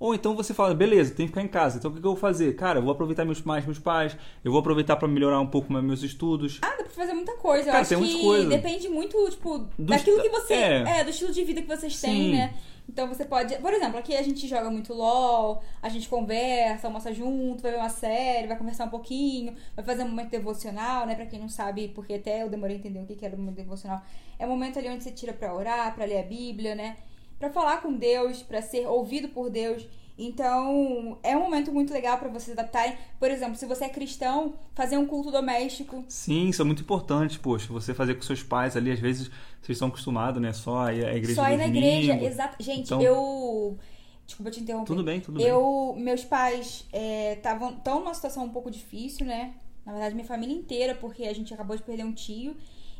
ou 0.00 0.14
então 0.14 0.34
você 0.36 0.54
fala, 0.54 0.74
beleza, 0.74 1.14
tem 1.14 1.26
que 1.26 1.32
ficar 1.32 1.42
em 1.42 1.48
casa. 1.48 1.78
Então, 1.78 1.90
o 1.90 1.94
que 1.94 2.00
que 2.00 2.06
eu 2.06 2.12
vou 2.12 2.20
fazer? 2.20 2.54
Cara, 2.56 2.78
eu 2.78 2.82
vou 2.82 2.92
aproveitar 2.92 3.24
meus, 3.24 3.42
mais 3.42 3.64
meus 3.64 3.78
pais, 3.78 4.16
eu 4.44 4.52
vou 4.52 4.60
aproveitar 4.60 4.96
pra 4.96 5.08
melhorar 5.08 5.40
um 5.40 5.46
pouco 5.46 5.72
mais 5.72 5.84
meus 5.84 6.02
estudos. 6.02 6.58
Ah, 6.62 6.68
dá 6.76 6.84
pra 6.84 6.88
fazer 6.90 7.12
muita 7.14 7.34
coisa. 7.36 7.62
Eu 7.68 7.72
Cara, 7.72 7.80
acho 7.80 7.88
tem 7.98 8.02
que 8.04 8.20
coisa. 8.22 8.48
depende 8.48 8.88
muito, 8.88 9.30
tipo, 9.30 9.58
Do 9.58 9.68
daquilo 9.78 10.22
que 10.22 10.28
você. 10.28 10.54
é. 10.54 11.00
É. 11.00 11.04
do 11.04 11.10
estilo 11.10 11.32
de 11.32 11.42
vida 11.44 11.60
que 11.62 11.68
vocês 11.68 12.00
têm, 12.00 12.12
Sim. 12.12 12.32
né? 12.32 12.54
Então 12.90 13.06
você 13.06 13.24
pode. 13.26 13.54
Por 13.56 13.70
exemplo, 13.74 13.98
aqui 13.98 14.16
a 14.16 14.22
gente 14.22 14.48
joga 14.48 14.70
muito 14.70 14.94
LOL, 14.94 15.62
a 15.82 15.90
gente 15.90 16.08
conversa, 16.08 16.86
almoça 16.86 17.12
junto, 17.12 17.60
vai 17.62 17.72
ver 17.72 17.76
uma 17.78 17.90
série, 17.90 18.46
vai 18.46 18.56
conversar 18.56 18.86
um 18.86 18.88
pouquinho, 18.88 19.52
vai 19.76 19.84
fazer 19.84 20.04
um 20.04 20.08
momento 20.08 20.30
devocional, 20.30 21.04
né? 21.06 21.14
Pra 21.14 21.26
quem 21.26 21.38
não 21.38 21.50
sabe, 21.50 21.88
porque 21.88 22.14
até 22.14 22.42
eu 22.42 22.48
demorei 22.48 22.76
a 22.76 22.78
entender 22.78 23.00
o 23.00 23.04
que 23.04 23.22
era 23.26 23.36
o 23.36 23.38
momento 23.38 23.56
devocional. 23.56 24.00
É 24.38 24.46
um 24.46 24.48
momento 24.48 24.78
ali 24.78 24.88
onde 24.88 25.04
você 25.04 25.10
tira 25.10 25.34
pra 25.34 25.54
orar, 25.54 25.94
pra 25.94 26.06
ler 26.06 26.20
a 26.20 26.22
Bíblia, 26.22 26.74
né? 26.74 26.96
Pra 27.38 27.50
falar 27.50 27.80
com 27.82 27.92
Deus, 27.92 28.42
pra 28.42 28.60
ser 28.62 28.86
ouvido 28.86 29.28
por 29.28 29.48
Deus. 29.50 29.86
Então, 30.20 31.16
é 31.22 31.36
um 31.36 31.42
momento 31.42 31.70
muito 31.72 31.92
legal 31.92 32.18
pra 32.18 32.28
vocês 32.28 32.58
adaptarem. 32.58 32.96
Por 33.20 33.30
exemplo, 33.30 33.54
se 33.54 33.64
você 33.64 33.84
é 33.84 33.88
cristão, 33.88 34.54
fazer 34.74 34.96
um 34.98 35.06
culto 35.06 35.30
doméstico. 35.30 36.04
Sim, 36.08 36.48
isso 36.48 36.60
é 36.60 36.64
muito 36.64 36.82
importante, 36.82 37.38
poxa. 37.38 37.72
Você 37.72 37.94
fazer 37.94 38.14
com 38.16 38.22
seus 38.22 38.42
pais 38.42 38.76
ali, 38.76 38.90
às 38.90 38.98
vezes 38.98 39.28
vocês 39.62 39.76
estão 39.76 39.86
acostumados, 39.86 40.42
né? 40.42 40.52
Só 40.52 40.86
a 40.86 40.92
igreja 40.92 41.36
Só 41.36 41.48
ir 41.48 41.56
na 41.56 41.68
igreja, 41.68 42.14
exato. 42.20 42.60
Gente, 42.60 42.86
Então- 42.86 43.00
eu. 43.00 43.78
Desculpa 44.26 44.50
te 44.50 44.60
interromper. 44.60 44.86
Tudo 44.88 45.04
bem, 45.04 45.20
tudo 45.20 45.38
bem. 45.38 45.46
Eu, 45.46 45.94
meus 45.96 46.22
pais 46.24 46.84
estavam 46.92 47.72
tão 47.76 48.00
numa 48.00 48.12
situação 48.12 48.44
um 48.44 48.50
pouco 48.50 48.70
difícil, 48.70 49.24
né? 49.24 49.54
Na 49.86 49.92
verdade, 49.92 50.14
minha 50.14 50.26
família 50.26 50.54
inteira, 50.54 50.94
porque 50.94 51.24
a 51.24 51.32
gente 51.32 51.54
acabou 51.54 51.74
de 51.76 51.82
perder 51.82 52.04
um 52.04 52.12
tio. 52.12 52.54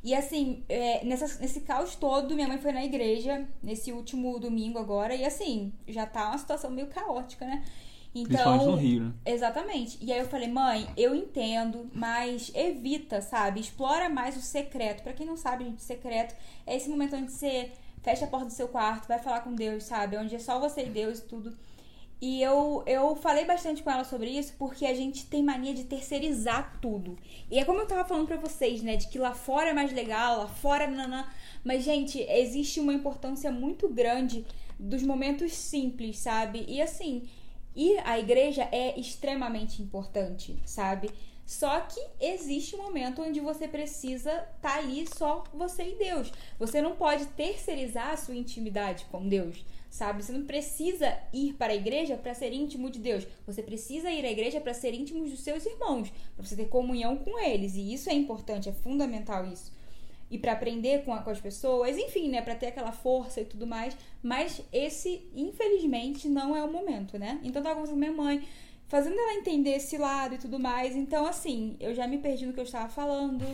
E 0.08 0.14
assim, 0.14 0.64
é, 0.68 1.04
nessa- 1.04 1.38
nesse 1.40 1.60
caos 1.62 1.94
todo, 1.96 2.34
minha 2.34 2.48
mãe 2.48 2.58
foi 2.58 2.72
na 2.72 2.84
igreja 2.84 3.46
nesse 3.62 3.92
último 3.92 4.38
domingo 4.38 4.78
agora. 4.78 5.14
E 5.14 5.24
assim, 5.24 5.72
já 5.86 6.06
tá 6.06 6.28
uma 6.28 6.38
situação 6.38 6.70
meio 6.70 6.88
caótica, 6.88 7.44
né? 7.46 7.64
Principalmente 8.22 8.66
no 8.66 8.72
Então, 8.72 8.76
Rio, 8.76 9.04
né? 9.04 9.12
Exatamente. 9.24 9.98
E 10.02 10.12
aí 10.12 10.18
eu 10.18 10.28
falei, 10.28 10.48
mãe, 10.48 10.88
eu 10.96 11.14
entendo, 11.14 11.88
mas 11.92 12.50
evita, 12.54 13.20
sabe? 13.20 13.60
Explora 13.60 14.08
mais 14.08 14.36
o 14.36 14.40
secreto. 14.42 15.02
Pra 15.02 15.12
quem 15.12 15.26
não 15.26 15.36
sabe, 15.36 15.64
gente, 15.64 15.82
secreto 15.82 16.34
é 16.66 16.76
esse 16.76 16.88
momento 16.88 17.16
onde 17.16 17.30
você 17.32 17.70
fecha 18.02 18.24
a 18.24 18.28
porta 18.28 18.46
do 18.46 18.52
seu 18.52 18.68
quarto, 18.68 19.06
vai 19.08 19.18
falar 19.18 19.40
com 19.42 19.54
Deus, 19.54 19.84
sabe? 19.84 20.16
Onde 20.16 20.34
é 20.34 20.38
só 20.38 20.58
você 20.58 20.86
e 20.86 20.90
Deus 20.90 21.18
e 21.18 21.22
tudo. 21.22 21.56
E 22.20 22.42
eu, 22.42 22.82
eu 22.87 23.14
falei 23.14 23.44
bastante 23.44 23.82
com 23.82 23.90
ela 23.90 24.02
sobre 24.02 24.30
isso 24.30 24.54
porque 24.58 24.84
a 24.84 24.94
gente 24.94 25.26
tem 25.26 25.42
mania 25.42 25.72
de 25.72 25.84
terceirizar 25.84 26.78
tudo. 26.80 27.16
E 27.50 27.58
é 27.58 27.64
como 27.64 27.80
eu 27.80 27.87
tava 27.87 28.04
falando 28.04 28.26
pra 28.26 28.37
vocês, 28.37 28.82
né? 28.82 28.96
De 28.96 29.08
que 29.08 29.18
lá 29.18 29.32
fora 29.32 29.70
é 29.70 29.72
mais 29.72 29.92
legal, 29.92 30.38
lá 30.38 30.48
fora, 30.48 30.88
nanã. 30.88 31.25
Mas, 31.64 31.84
gente, 31.84 32.20
existe 32.20 32.80
uma 32.80 32.92
importância 32.92 33.52
muito 33.52 33.88
grande 33.88 34.44
dos 34.78 35.02
momentos 35.02 35.52
simples, 35.52 36.18
sabe? 36.18 36.64
E 36.68 36.82
assim, 36.82 37.28
ir 37.75 38.00
à 38.04 38.18
igreja 38.18 38.68
é 38.72 38.98
extremamente 38.98 39.80
importante, 39.80 40.60
sabe? 40.64 41.10
Só 41.46 41.80
que 41.80 41.98
existe 42.20 42.76
um 42.76 42.82
momento 42.82 43.22
onde 43.22 43.40
você 43.40 43.66
precisa 43.66 44.46
estar 44.56 44.78
ali 44.78 45.06
só 45.16 45.44
você 45.54 45.82
e 45.82 45.94
Deus. 45.94 46.30
Você 46.58 46.82
não 46.82 46.94
pode 46.94 47.25
terceirizar 47.28 48.10
a 48.10 48.16
sua 48.18 48.37
intimidade 48.37 49.06
com 49.10 49.26
Deus, 49.26 49.64
sabe? 49.90 50.23
Você 50.23 50.33
não 50.33 50.45
precisa 50.45 51.16
ir 51.33 51.54
para 51.54 51.73
a 51.73 51.76
igreja 51.76 52.16
para 52.16 52.35
ser 52.35 52.52
íntimo 52.52 52.90
de 52.90 52.99
Deus. 52.99 53.26
Você 53.47 53.62
precisa 53.62 54.11
ir 54.11 54.25
à 54.25 54.30
igreja 54.30 54.61
para 54.61 54.75
ser 54.75 54.95
íntimo 54.95 55.25
dos 55.25 55.40
seus 55.40 55.64
irmãos, 55.66 56.11
para 56.37 56.45
você 56.47 56.57
ter 56.57 56.68
comunhão 56.68 57.16
com 57.16 57.38
eles. 57.38 57.75
E 57.75 57.92
isso 57.92 58.09
é 58.11 58.14
importante, 58.14 58.68
é 58.68 58.73
fundamental 58.73 59.47
isso 59.47 59.76
e 60.30 60.37
para 60.38 60.52
aprender 60.52 61.04
com, 61.04 61.12
a- 61.14 61.23
com 61.23 61.30
as 61.30 61.40
pessoas, 61.40 61.97
enfim, 61.97 62.28
né, 62.28 62.42
para 62.42 62.54
ter 62.54 62.66
aquela 62.66 62.92
força 62.92 63.40
e 63.40 63.45
tudo 63.47 63.66
mais. 63.66 63.97
Mas 64.23 64.61
esse, 64.73 65.23
infelizmente, 65.35 66.28
não 66.28 66.54
é 66.54 66.62
o 66.62 66.71
momento, 66.71 67.18
né? 67.18 67.40
Então 67.42 67.61
eu 67.61 67.64
tava 67.64 67.76
conversando 67.76 67.99
minha 67.99 68.12
mãe, 68.12 68.47
fazendo 68.88 69.18
ela 69.18 69.35
entender 69.35 69.76
esse 69.76 69.99
lado 69.99 70.35
e 70.35 70.38
tudo 70.38 70.59
mais. 70.59 70.97
Então, 70.97 71.26
assim, 71.26 71.76
eu 71.78 71.95
já 71.95 72.07
me 72.07 72.18
perdi 72.18 72.47
no 72.47 72.54
que 72.54 72.61
eu 72.61 72.64
estava 72.64 72.88
falando. 72.88 73.45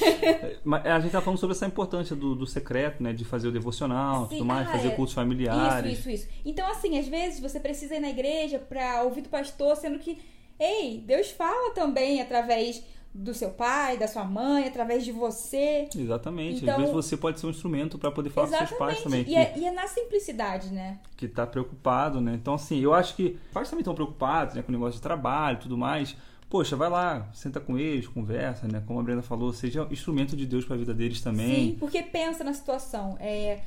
Mas 0.62 0.86
a 0.86 1.00
gente 1.00 1.12
tá 1.12 1.20
falando 1.20 1.38
sobre 1.38 1.56
essa 1.56 1.66
importância 1.66 2.14
do, 2.14 2.34
do 2.34 2.46
secreto, 2.46 3.02
né? 3.02 3.12
De 3.12 3.24
fazer 3.24 3.48
o 3.48 3.52
devocional, 3.52 4.28
Sim, 4.28 4.36
tudo 4.36 4.44
mais, 4.44 4.68
ah, 4.68 4.72
fazer 4.72 4.88
é. 4.88 4.90
cultos 4.90 5.14
familiares. 5.14 5.98
Isso, 5.98 6.10
isso, 6.10 6.24
isso. 6.24 6.28
Então, 6.44 6.70
assim, 6.70 6.98
às 6.98 7.08
vezes 7.08 7.40
você 7.40 7.58
precisa 7.58 7.96
ir 7.96 8.00
na 8.00 8.10
igreja 8.10 8.58
pra 8.58 9.02
ouvir 9.02 9.22
do 9.22 9.30
pastor, 9.30 9.74
sendo 9.76 9.98
que, 9.98 10.18
ei, 10.60 11.02
Deus 11.04 11.30
fala 11.30 11.72
também 11.72 12.20
através 12.20 12.84
do 13.18 13.32
seu 13.34 13.50
pai, 13.50 13.96
da 13.96 14.06
sua 14.06 14.24
mãe, 14.24 14.66
através 14.66 15.04
de 15.04 15.10
você. 15.12 15.88
Exatamente. 15.96 16.62
Então- 16.62 16.74
Às 16.74 16.80
vezes 16.80 16.94
você 16.94 17.16
pode 17.16 17.40
ser 17.40 17.46
um 17.46 17.50
instrumento 17.50 17.98
para 17.98 18.10
poder 18.10 18.30
falar 18.30 18.48
com 18.48 18.56
seus 18.66 18.78
pais 18.78 19.02
também. 19.02 19.20
E 19.22 19.24
que- 19.24 19.34
é, 19.36 19.54
e 19.58 19.64
é 19.66 19.70
na 19.70 19.86
simplicidade, 19.86 20.68
né? 20.72 20.98
que 21.16 21.26
tá 21.26 21.46
preocupado, 21.46 22.20
né? 22.20 22.34
Então, 22.34 22.54
assim, 22.54 22.78
eu 22.80 22.92
acho 22.92 23.16
que 23.16 23.38
pais 23.52 23.68
também 23.70 23.80
estão 23.80 23.94
preocupados, 23.94 24.54
né? 24.54 24.62
Com 24.62 24.68
o 24.68 24.72
negócio 24.72 24.94
de 24.96 25.02
trabalho 25.02 25.56
e 25.56 25.60
tudo 25.62 25.76
mais. 25.78 26.14
Poxa, 26.48 26.76
vai 26.76 26.88
lá, 26.88 27.28
senta 27.32 27.58
com 27.58 27.76
eles, 27.76 28.06
conversa, 28.06 28.68
né? 28.68 28.82
Como 28.86 29.00
a 29.00 29.02
Brenda 29.02 29.22
falou, 29.22 29.52
seja 29.52 29.86
instrumento 29.90 30.36
de 30.36 30.46
Deus 30.46 30.64
para 30.64 30.76
a 30.76 30.78
vida 30.78 30.94
deles 30.94 31.20
também. 31.20 31.54
Sim, 31.72 31.76
porque 31.80 32.02
pensa 32.02 32.44
na 32.44 32.52
situação. 32.54 33.16
É, 33.18 33.60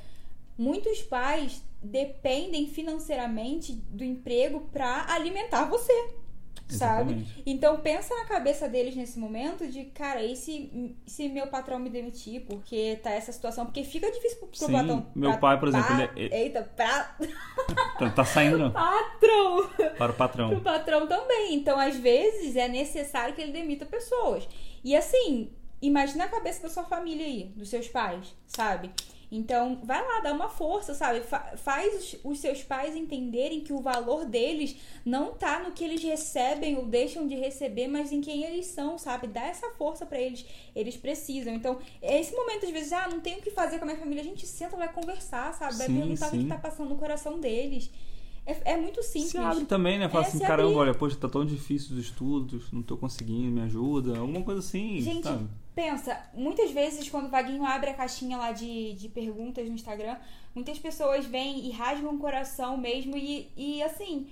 muitos 0.58 1.02
pais 1.02 1.62
dependem 1.84 2.68
financeiramente 2.68 3.74
do 3.74 4.04
emprego 4.04 4.62
pra 4.72 5.06
alimentar 5.10 5.66
você. 5.66 5.94
Sabe? 6.70 7.12
Exatamente. 7.14 7.44
Então 7.46 7.78
pensa 7.82 8.14
na 8.16 8.26
cabeça 8.26 8.68
deles 8.70 8.96
nesse 8.96 9.18
momento 9.20 9.68
de, 9.68 9.86
cara, 9.86 10.24
e 10.24 10.36
se, 10.36 10.96
se 11.06 11.28
meu 11.30 11.48
patrão 11.48 11.80
me 11.80 11.90
demitir 11.90 12.46
porque 12.48 13.00
tá 13.04 13.12
essa 13.12 13.32
situação? 13.32 13.66
Porque 13.66 13.84
fica 13.84 14.12
difícil 14.12 14.38
pro, 14.40 14.48
pro 14.48 14.58
Sim, 14.60 14.72
patrão. 14.72 15.08
meu 15.16 15.32
pra- 15.32 15.40
pai, 15.40 15.60
por 15.60 15.68
exemplo, 15.70 15.88
pra- 15.88 16.04
ele 16.16 16.34
é- 16.34 16.44
Eita, 16.44 16.64
pra... 16.76 17.16
Tá, 17.98 18.10
tá 18.12 18.24
saindo 18.26 18.58
não, 18.58 18.72
patrão! 18.72 19.70
para 19.70 19.88
o 19.88 19.96
pro 19.98 20.14
patrão. 20.14 20.60
patrão 20.62 21.08
também. 21.08 21.54
Então, 21.56 21.80
às 21.80 21.96
vezes, 21.96 22.56
é 22.56 22.68
necessário 22.68 23.34
que 23.36 23.42
ele 23.42 23.52
demita 23.52 23.86
pessoas. 23.86 24.48
E 24.84 24.96
assim, 24.96 25.50
imagina 25.82 26.26
a 26.26 26.30
cabeça 26.30 26.62
da 26.64 26.70
sua 26.70 26.84
família 26.84 27.26
aí, 27.26 27.46
dos 27.56 27.70
seus 27.70 27.88
pais, 27.88 28.36
sabe? 28.48 28.92
Então, 29.32 29.80
vai 29.84 30.02
lá, 30.04 30.22
dá 30.22 30.34
uma 30.34 30.50
força, 30.50 30.96
sabe? 30.96 31.22
Fa- 31.22 31.56
faz 31.56 31.94
os, 32.16 32.20
os 32.24 32.40
seus 32.40 32.64
pais 32.64 32.96
entenderem 32.96 33.62
que 33.62 33.72
o 33.72 33.80
valor 33.80 34.26
deles 34.26 34.76
não 35.06 35.34
tá 35.34 35.60
no 35.60 35.72
que 35.72 35.84
eles 35.84 36.02
recebem 36.04 36.76
ou 36.78 36.86
deixam 36.86 37.28
de 37.28 37.36
receber, 37.36 37.88
mas 37.88 38.12
em 38.12 38.22
quem 38.22 38.44
eles 38.44 38.66
são, 38.68 38.98
sabe? 38.98 39.28
Dá 39.28 39.44
essa 39.46 39.70
força 39.72 40.06
pra 40.06 40.20
eles. 40.20 40.46
Eles 40.76 40.98
precisam. 40.98 41.54
Então, 41.54 41.78
é 42.02 42.20
esse 42.20 42.36
momento, 42.36 42.66
às 42.66 42.72
vezes, 42.72 42.92
ah, 42.92 43.08
não 43.08 43.20
tenho 43.20 43.38
o 43.40 43.42
que 43.42 43.52
fazer 43.52 43.78
com 43.78 43.84
a 43.84 43.88
minha 43.88 44.00
família. 44.00 44.22
A 44.24 44.26
gente 44.26 44.48
senta, 44.48 44.76
vai 44.76 44.92
conversar, 44.92 45.54
sabe? 45.54 45.78
Vai 45.78 45.90
Sim, 45.90 45.94
perguntar 45.94 46.28
o 46.28 46.32
que 46.32 46.40
que 46.40 46.46
tá 46.46 46.58
passando 46.58 46.90
no 46.90 46.98
coração 46.98 47.40
deles. 47.40 47.92
É, 48.46 48.74
é 48.74 48.78
muito 48.78 49.04
simples. 49.04 49.34
Se 49.34 49.38
abre 49.38 49.66
também, 49.66 50.00
né? 50.00 50.08
Fala 50.10 50.22
É, 50.22 50.28
assim, 50.28 50.40
caramba, 50.40 50.70
abrir. 50.70 50.80
olha, 50.80 50.94
poxa, 50.96 51.16
tá 51.18 51.28
tão 51.30 51.46
difícil 51.46 51.96
os 51.96 52.04
estudos, 52.06 52.72
não 52.72 52.82
tô 52.82 52.98
conseguindo, 52.98 53.52
me 53.52 53.62
ajuda. 53.62 54.18
Alguma 54.18 54.44
coisa 54.44 54.60
assim, 54.62 55.06
Gente, 55.06 55.22
sabe? 55.22 55.48
Pensa, 55.80 56.22
muitas 56.34 56.72
vezes 56.72 57.10
quando 57.10 57.28
o 57.28 57.30
Vaguinho 57.30 57.66
abre 57.66 57.90
a 57.90 57.94
caixinha 57.94 58.38
lá 58.38 58.52
de, 58.52 58.94
de 58.96 59.08
perguntas 59.08 59.66
no 59.66 59.74
Instagram, 59.74 60.18
muitas 60.54 60.78
pessoas 60.78 61.26
vêm 61.26 61.66
e 61.68 61.72
rasgam 61.72 62.14
o 62.14 62.20
coração 62.20 62.76
mesmo 62.76 63.16
e, 63.16 63.50
e 63.56 63.82
assim, 63.82 64.28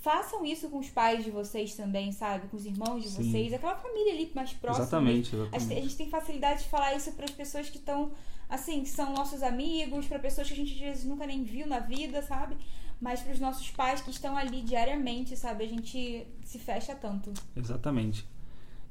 façam 0.00 0.46
isso 0.46 0.68
com 0.68 0.78
os 0.78 0.88
pais 0.90 1.24
de 1.24 1.30
vocês 1.32 1.74
também, 1.74 2.12
sabe? 2.12 2.46
Com 2.46 2.56
os 2.56 2.64
irmãos 2.64 3.02
de 3.02 3.08
Sim. 3.10 3.24
vocês, 3.32 3.52
aquela 3.52 3.74
família 3.74 4.12
ali 4.12 4.30
mais 4.32 4.52
próxima. 4.52 4.84
Exatamente, 4.84 5.34
A 5.34 5.38
gente, 5.38 5.54
a 5.54 5.56
exatamente. 5.56 5.82
gente 5.82 5.96
tem 5.96 6.08
facilidade 6.08 6.62
de 6.62 6.68
falar 6.68 6.94
isso 6.94 7.10
para 7.12 7.24
as 7.24 7.32
pessoas 7.32 7.68
que 7.68 7.78
estão, 7.78 8.12
assim, 8.48 8.84
que 8.84 8.88
são 8.88 9.12
nossos 9.12 9.42
amigos, 9.42 10.06
para 10.06 10.20
pessoas 10.20 10.46
que 10.46 10.54
a 10.54 10.56
gente 10.56 10.72
às 10.74 10.78
vezes 10.80 11.04
nunca 11.04 11.26
nem 11.26 11.42
viu 11.42 11.66
na 11.66 11.80
vida, 11.80 12.22
sabe? 12.22 12.56
Mas 13.00 13.20
para 13.20 13.32
os 13.32 13.40
nossos 13.40 13.68
pais 13.72 14.00
que 14.00 14.10
estão 14.10 14.36
ali 14.36 14.62
diariamente, 14.62 15.36
sabe? 15.36 15.64
A 15.64 15.68
gente 15.68 16.24
se 16.44 16.60
fecha 16.60 16.94
tanto. 16.94 17.32
Exatamente. 17.56 18.24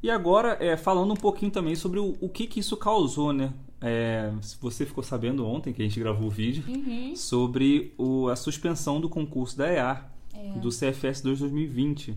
E 0.03 0.09
agora, 0.09 0.57
é, 0.59 0.75
falando 0.75 1.11
um 1.11 1.15
pouquinho 1.15 1.51
também 1.51 1.75
sobre 1.75 1.99
o, 1.99 2.15
o 2.19 2.27
que 2.29 2.47
que 2.47 2.59
isso 2.59 2.75
causou, 2.75 3.31
né? 3.31 3.53
É, 3.79 4.31
você 4.59 4.85
ficou 4.85 5.03
sabendo 5.03 5.45
ontem 5.45 5.73
que 5.73 5.81
a 5.81 5.85
gente 5.85 5.99
gravou 5.99 6.27
o 6.27 6.31
vídeo 6.31 6.63
Uhum. 6.67 7.15
sobre 7.15 7.93
o, 7.97 8.27
a 8.29 8.35
suspensão 8.35 8.99
do 9.01 9.09
concurso 9.09 9.57
da 9.57 9.67
EAR, 9.71 10.11
É. 10.33 10.59
do 10.59 10.69
CFS 10.69 11.21
2 11.21 11.39
2020. 11.39 12.15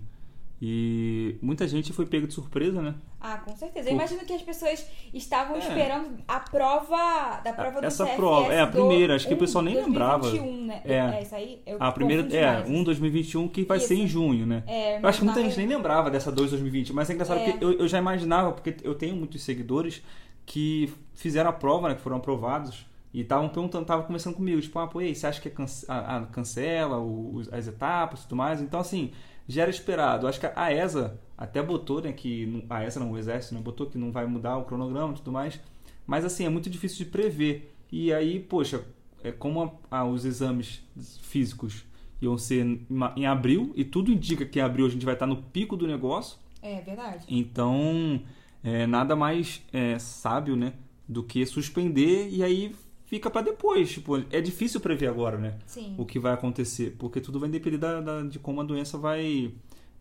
E 0.62 1.37
muita 1.42 1.66
gente 1.68 1.92
foi 1.92 2.06
pego 2.06 2.26
de 2.26 2.32
surpresa, 2.34 2.80
né? 2.80 2.94
Ah, 3.20 3.38
com 3.38 3.54
certeza. 3.56 3.88
Eu 3.88 3.92
Pô. 3.92 3.99
imagino 3.99 4.20
que 4.25 4.32
as 4.32 4.42
pessoas 4.42 4.87
estavam 5.12 5.56
É. 5.56 5.58
esperando 5.58 6.18
a 6.28 6.40
prova 6.40 7.40
da 7.44 7.52
prova 7.52 7.80
do 7.80 7.87
Essa 7.87 8.04
CFS 8.04 8.16
prova, 8.16 8.52
é, 8.52 8.61
a 8.61 8.66
primeira, 8.66 9.14
acho 9.16 9.26
que 9.26 9.32
o 9.34 9.37
1, 9.37 9.40
pessoal 9.40 9.64
nem 9.64 9.75
lembrava. 9.75 10.23
2021, 10.30 10.66
né? 10.66 10.82
É. 10.84 10.94
É, 10.94 11.23
isso 11.23 11.34
aí? 11.34 11.62
Eu 11.66 11.76
A 11.80 11.90
primeira 11.92 12.23
é 12.23 12.26
demais. 12.26 12.70
1 12.70 12.84
2021 12.84 13.49
que 13.49 13.64
vai 13.64 13.80
ser 13.80 13.94
Isso. 13.94 14.02
em 14.04 14.06
junho, 14.06 14.46
né? 14.46 14.62
É, 14.66 15.00
Eu 15.00 15.08
acho 15.08 15.18
que 15.18 15.25
muita 15.25 15.42
gente 15.42 15.56
nem 15.56 15.66
lembrava 15.66 16.11
dessa 16.11 16.30
2 16.30 16.50
2020, 16.50 16.92
mas 16.92 17.11
é 17.11 17.14
engraçado 17.14 17.38
É. 17.40 17.50
porque 17.52 17.64
eu, 17.64 17.73
eu 17.73 17.88
já 17.88 17.99
imaginava, 17.99 18.52
porque 18.52 18.76
eu 18.82 18.94
tenho 18.94 19.16
muitos 19.16 19.42
seguidores 19.42 20.02
que 20.46 20.92
fizeram 21.14 21.50
a 21.50 21.52
prova, 21.52 21.88
né, 21.88 21.94
que 21.94 22.00
foram 22.02 22.16
aprovados, 22.18 22.87
e 23.12 23.20
estavam 23.20 23.49
perguntando, 23.49 23.82
estavam 23.82 24.04
conversando 24.04 24.34
comigo, 24.34 24.61
tipo, 24.61 24.78
ah, 24.78 24.87
pô, 24.87 25.00
e 25.00 25.06
aí, 25.06 25.14
você 25.14 25.26
acha 25.26 25.40
que 25.40 25.49
é 25.49 25.50
cance- 25.50 25.87
ah, 25.88 26.26
cancela 26.32 26.99
os- 26.99 27.50
as 27.52 27.66
etapas 27.68 28.20
e 28.20 28.23
tudo 28.25 28.37
mais? 28.37 28.61
Então, 28.61 28.80
assim, 28.80 29.12
já 29.48 29.62
era 29.62 29.70
esperado. 29.70 30.26
Acho 30.26 30.40
que 30.40 30.46
a 30.54 30.72
ESA 30.72 31.20
até 31.36 31.62
botou, 31.62 32.00
né, 32.00 32.12
que 32.12 32.64
a 32.70 32.84
ESA 32.84 33.00
não, 33.00 33.10
o 33.12 33.18
Exército, 33.18 33.54
né, 33.54 33.60
botou 33.60 33.86
que 33.86 33.98
não 33.98 34.10
vai 34.12 34.26
mudar 34.26 34.56
o 34.56 34.64
cronograma 34.64 35.12
e 35.12 35.16
tudo 35.16 35.32
mais, 35.32 35.60
mas, 36.06 36.24
assim, 36.24 36.44
é 36.44 36.48
muito 36.48 36.70
difícil 36.70 37.04
de 37.04 37.10
prever. 37.10 37.74
E 37.90 38.12
aí, 38.12 38.38
poxa, 38.40 38.82
é 39.22 39.32
como 39.32 39.62
a- 39.90 39.98
a- 39.98 40.04
os 40.04 40.24
exames 40.24 40.82
físicos 41.22 41.84
iam 42.20 42.38
ser 42.38 42.64
em 42.64 42.86
em 43.16 43.26
abril, 43.26 43.72
e 43.76 43.84
tudo 43.84 44.10
indica 44.10 44.44
que 44.46 44.58
em 44.58 44.62
abril 44.62 44.86
a 44.86 44.88
gente 44.88 45.04
vai 45.04 45.14
estar 45.14 45.26
no 45.26 45.36
pico 45.42 45.76
do 45.76 45.86
negócio, 45.86 46.38
É 46.62 46.80
verdade. 46.80 47.24
então 47.28 48.20
é, 48.62 48.86
nada 48.86 49.14
mais 49.14 49.62
é, 49.72 49.98
sábio, 49.98 50.57
né, 50.57 50.72
do 51.07 51.22
que 51.22 51.44
suspender 51.44 52.28
e 52.30 52.42
aí 52.42 52.74
fica 53.14 53.31
para 53.31 53.42
depois. 53.42 53.92
Tipo, 53.92 54.16
é 54.31 54.40
difícil 54.40 54.81
prever 54.81 55.07
agora, 55.09 55.38
né, 55.38 55.59
Sim. 55.66 55.94
o 55.96 56.05
que 56.05 56.18
vai 56.18 56.33
acontecer, 56.33 56.96
porque 56.98 57.20
tudo 57.20 57.38
vai 57.38 57.48
depender 57.48 57.79
da, 57.79 58.00
da- 58.00 58.22
de 58.22 58.38
como 58.38 58.61
a 58.61 58.64
doença 58.64 58.98
vai 58.98 59.53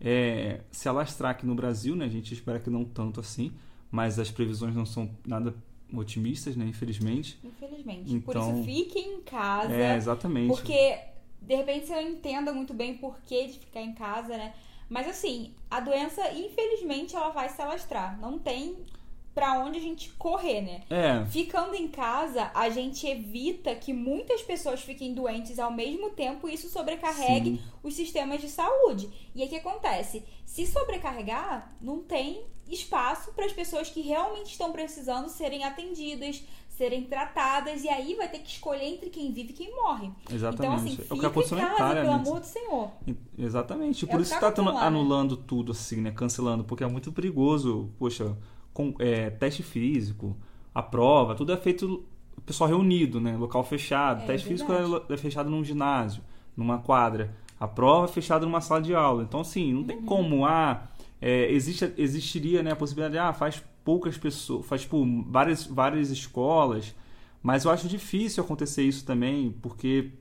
é, 0.02 0.62
se 0.72 0.90
alastrar 0.90 1.32
aqui 1.32 1.46
no 1.46 1.56
Brasil, 1.56 1.96
né? 1.96 2.06
A 2.06 2.10
gente 2.10 2.34
espera 2.34 2.60
que 2.60 2.70
não 2.70 2.84
tanto 2.84 3.20
assim, 3.20 3.54
mas 3.92 4.18
as 4.20 4.30
previsões 4.32 4.76
não 4.76 4.86
são 4.86 5.10
nada 5.26 5.54
otimistas, 5.96 6.56
né, 6.56 6.66
infelizmente. 6.66 7.38
Infelizmente. 7.44 8.20
Por 8.22 8.32
Então- 8.36 8.56
isso, 8.56 8.64
fiquem 8.66 9.18
em 9.18 9.22
casa. 9.22 9.72
É, 9.74 9.96
exatamente. 9.96 10.48
Porque, 10.48 10.98
de 11.42 11.56
repente, 11.56 11.86
você 11.88 11.94
não 12.02 12.10
entenda 12.10 12.52
muito 12.52 12.74
bem 12.74 12.94
o 12.96 12.98
porquê 12.98 13.46
de 13.48 13.60
ficar 13.60 13.82
em 13.82 13.94
casa, 13.94 14.30
né? 14.36 14.54
Mas 14.90 15.08
assim, 15.08 15.54
a 15.72 15.80
doença, 15.80 16.22
infelizmente, 16.34 17.16
ela 17.16 17.30
vai 17.30 17.48
se 17.50 17.62
alastrar. 17.62 18.20
Não 18.20 18.38
tem 18.40 18.76
pra 19.34 19.60
onde 19.60 19.80
a 19.80 19.82
gente 19.82 20.12
correr, 20.12 20.62
né? 20.62 20.82
É, 20.90 21.26
Ficando 21.26 21.76
em 21.76 21.88
casa, 21.88 22.52
a 22.54 22.70
gente 22.70 23.08
evita 23.08 23.74
que 23.76 23.92
muitas 23.92 24.42
pessoas 24.42 24.82
fiquem 24.82 25.14
doentes 25.14 25.58
ao 25.60 25.72
mesmo 25.72 26.12
tempo 26.12 26.48
e 26.48 26.54
isso 26.54 26.70
sobrecarregue 26.70 27.58
Sim. 27.58 27.62
os 27.82 27.96
sistemas 27.96 28.42
de 28.42 28.50
saúde. 28.50 29.10
E 29.34 29.42
aí 29.42 29.48
o 29.48 29.50
que 29.50 29.58
acontece? 29.58 30.24
Se 30.46 30.68
sobrecarregar, 30.68 31.76
não 31.82 32.00
tem 32.00 32.44
espaço 32.70 33.32
para 33.34 33.46
as 33.46 33.52
pessoas 33.52 33.90
que 33.90 34.02
realmente 34.02 34.52
estão 34.52 34.72
precisando 34.72 35.28
serem 35.30 35.64
atendidas, 35.64 36.44
serem 36.70 37.04
tratadas, 37.04 37.84
e 37.84 37.90
aí 37.90 38.16
vai 38.16 38.28
ter 38.28 38.40
que 38.40 38.50
escolher 38.50 38.86
entre 38.86 39.10
quem 39.10 39.32
vive 39.32 39.52
e 39.52 39.54
quem 39.54 39.76
morre. 39.76 40.10
exatamente. 40.32 40.56
Então, 40.56 40.74
assim, 40.74 40.90
é 40.90 40.94
o 40.94 40.98
que 40.98 41.16
fica 41.16 41.28
aconteceu 41.28 41.58
em 41.58 41.62
na 41.62 41.76
casa, 41.76 41.96
pelo 41.96 42.08
né? 42.08 42.14
amor 42.14 42.40
do 42.40 42.46
Senhor. 42.46 42.92
Exatamente. 43.38 44.06
É 44.06 44.08
Por 44.08 44.20
o 44.20 44.24
isso 44.24 44.34
que 44.34 44.40
que 44.40 44.52
tá 44.52 44.62
né? 44.62 44.80
anulando 44.80 45.38
tudo, 45.38 45.72
assim, 45.72 46.02
né? 46.02 46.12
Cancelando, 46.12 46.64
porque 46.64 46.84
é 46.84 46.88
muito 46.88 47.12
perigoso. 47.12 47.92
Poxa, 48.00 48.36
com, 48.74 48.94
é, 49.00 49.30
teste 49.30 49.64
físico, 49.64 50.36
a 50.74 50.82
prova, 50.82 51.36
tudo 51.36 51.52
é 51.54 51.58
feito 51.58 52.04
o 52.36 52.42
pessoal 52.42 52.70
reunido, 52.70 53.22
né? 53.22 53.38
Local 53.38 53.64
fechado. 53.64 54.24
É 54.24 54.26
teste 54.28 54.48
físico 54.48 54.72
é, 54.74 55.14
é 55.14 55.18
fechado 55.18 55.50
num 55.50 55.64
ginásio, 55.64 56.24
numa 56.58 56.80
quadra. 56.80 57.36
A 57.60 57.68
prova 57.68 58.06
é 58.06 58.08
fechada 58.10 58.46
numa 58.46 58.60
sala 58.62 58.82
de 58.82 58.94
aula. 58.94 59.24
Então, 59.24 59.40
assim, 59.42 59.72
não 59.72 59.82
Uhum. 59.82 59.88
tem 59.88 60.02
como, 60.02 60.46
ah, 60.46 60.88
é, 61.22 61.52
existe, 61.52 61.94
existiria 61.98 62.62
né, 62.64 62.72
a 62.72 62.76
possibilidade, 62.76 63.18
ah, 63.18 63.32
faz 63.34 63.64
poucas 63.86 64.18
pessoas, 64.18 64.66
faz, 64.66 64.82
tipo, 64.82 65.06
várias, 65.30 65.66
várias 65.66 66.10
escolas. 66.10 66.96
Mas 67.42 67.66
eu 67.66 67.72
acho 67.72 67.88
difícil 67.88 68.44
acontecer 68.44 68.84
isso 68.84 69.06
também, 69.06 69.52
porque 69.62 70.12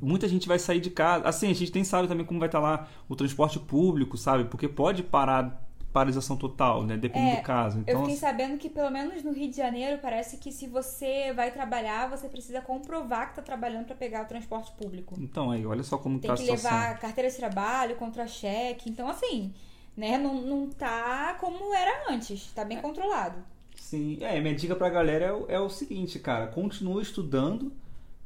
muita 0.00 0.28
gente 0.28 0.46
vai 0.48 0.58
sair 0.58 0.80
de 0.80 0.90
casa. 0.90 1.24
Assim, 1.28 1.50
a 1.50 1.54
gente 1.54 1.74
nem 1.74 1.84
sabe 1.84 2.08
também 2.08 2.26
como 2.26 2.38
vai 2.40 2.48
estar 2.48 2.60
lá 2.60 2.88
o 3.08 3.16
transporte 3.16 3.58
público, 3.58 4.16
sabe? 4.16 4.44
Porque 4.44 4.68
pode 4.68 5.02
parar 5.02 5.67
paralisação 5.98 6.36
total, 6.36 6.84
né? 6.84 6.96
Dependendo 6.96 7.32
É, 7.32 7.36
do 7.36 7.42
caso. 7.42 7.78
Eu 7.78 7.82
Então, 7.82 8.00
fiquei 8.02 8.16
sabendo 8.16 8.56
que, 8.56 8.68
pelo 8.68 8.90
menos 8.90 9.22
no 9.22 9.32
Rio 9.32 9.50
de 9.50 9.56
Janeiro, 9.56 9.98
parece 10.00 10.36
que 10.36 10.52
se 10.52 10.66
você 10.66 11.32
vai 11.32 11.50
trabalhar, 11.50 12.08
você 12.08 12.28
precisa 12.28 12.60
comprovar 12.60 13.30
que 13.30 13.36
tá 13.36 13.42
trabalhando 13.42 13.86
para 13.86 13.96
pegar 13.96 14.22
o 14.22 14.26
transporte 14.26 14.70
público. 14.72 15.14
então 15.18 15.50
aí, 15.50 15.66
olha 15.66 15.82
só 15.82 15.98
como 15.98 16.18
Tem 16.18 16.28
tá 16.28 16.34
a 16.34 16.36
que 16.36 16.42
situação. 16.44 16.70
levar 16.70 16.98
carteira 16.98 17.28
de 17.30 17.36
trabalho, 17.36 17.96
contra-cheque. 17.96 18.88
Então, 18.88 19.08
assim, 19.08 19.52
né? 19.96 20.16
Não, 20.18 20.34
não 20.40 20.68
tá 20.68 21.36
como 21.40 21.74
era 21.74 22.12
antes. 22.12 22.52
Tá 22.52 22.62
É. 22.62 22.64
bem 22.64 22.80
controlado. 22.80 23.36
Sim, 23.76 24.18
é, 24.20 24.40
minha 24.40 24.54
dica 24.54 24.76
pra 24.76 24.88
galera 24.90 25.24
é, 25.26 25.32
o- 25.32 25.46
é 25.48 25.58
o 25.60 25.68
seguinte, 25.70 26.18
cara, 26.18 26.46
continua 26.48 27.00
estudando. 27.02 27.72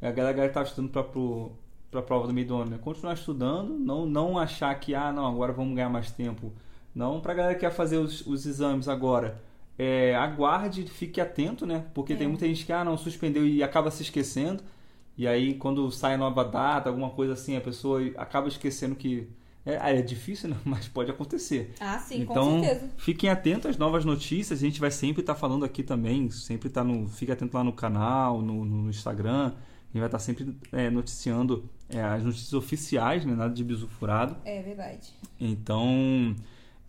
A 0.01 0.11
galera 0.11 0.49
que 0.49 0.55
tá 0.55 0.63
estudando 0.63 0.91
pra, 0.91 1.05
pro, 1.05 1.53
pra 1.91 2.03
prova 2.03 2.27
do 2.27 2.35
meio 2.35 2.47
do 2.49 2.57
ano, 2.57 2.71
né? 2.73 2.79
Continuar 2.83 3.15
estudando, 3.15 3.79
não, 3.79 4.05
não 4.05 4.39
achar 4.39 4.75
que, 4.81 4.95
ah, 4.95 5.13
não, 5.13 5.27
agora 5.27 5.53
vamos 5.53 5.75
ganhar 5.77 5.89
mais 5.89 6.11
tempo. 6.11 6.53
Não, 6.95 7.21
pra 7.21 7.35
galera 7.35 7.55
que 7.55 7.61
quer 7.61 7.71
fazer 7.73 7.97
os, 7.99 8.27
os 8.27 8.45
exames 8.47 8.87
agora, 8.89 9.41
é, 9.79 10.15
aguarde, 10.15 10.85
fique 10.85 11.21
atento, 11.21 11.65
né? 11.67 11.87
Porque 11.95 12.13
É. 12.13 12.17
tem 12.17 12.29
muita 12.29 12.47
gente 12.47 12.67
que, 12.67 12.73
ah, 12.73 12.85
não, 12.85 12.97
suspendeu 12.99 13.47
e 13.47 13.63
acaba 13.63 13.91
se 13.91 14.03
esquecendo. 14.03 14.63
E 15.17 15.27
aí, 15.27 15.55
quando 15.55 15.91
sai 15.91 16.15
a 16.15 16.19
nova 16.19 16.45
data, 16.45 16.89
alguma 16.89 17.11
coisa 17.11 17.33
assim, 17.35 17.57
a 17.57 17.61
pessoa 17.61 18.01
acaba 18.17 18.49
esquecendo 18.49 18.95
que. 18.95 19.29
É, 19.65 19.79
ah, 19.81 19.91
é 19.95 20.03
difícil, 20.03 20.49
né? 20.51 20.57
Mas 20.65 20.89
pode 20.89 21.11
acontecer. 21.11 21.73
Ah, 21.81 21.99
sim, 21.99 22.23
então, 22.23 22.59
com 22.59 22.65
certeza. 22.65 22.91
fiquem 22.97 23.31
atentos 23.31 23.71
às 23.71 23.77
novas 23.79 24.05
notícias. 24.05 24.59
A 24.59 24.63
gente 24.63 24.81
vai 24.81 24.91
sempre 24.91 25.23
estar 25.23 25.35
falando 25.35 25.65
aqui 25.65 25.83
também. 25.83 26.31
Sempre 26.31 26.69
tá 26.69 26.83
no. 26.83 27.09
Fique 27.09 27.31
atento 27.31 27.57
lá 27.57 27.63
no 27.63 27.73
canal, 27.73 28.43
no, 28.43 28.65
no 28.65 28.91
Instagram. 28.91 29.49
A 29.49 29.93
gente 29.93 29.99
vai 30.01 30.07
estar 30.07 30.19
sempre 30.19 30.57
é, 30.73 30.89
noticiando 30.91 31.69
é, 31.91 32.01
as 32.03 32.25
notícias 32.25 32.53
oficiais, 32.55 33.25
né? 33.25 33.35
Nada 33.35 33.53
de 33.55 33.63
bisu 33.63 33.87
furado. 33.87 34.35
É 34.45 34.63
verdade. 34.63 35.11
Então, 35.39 36.35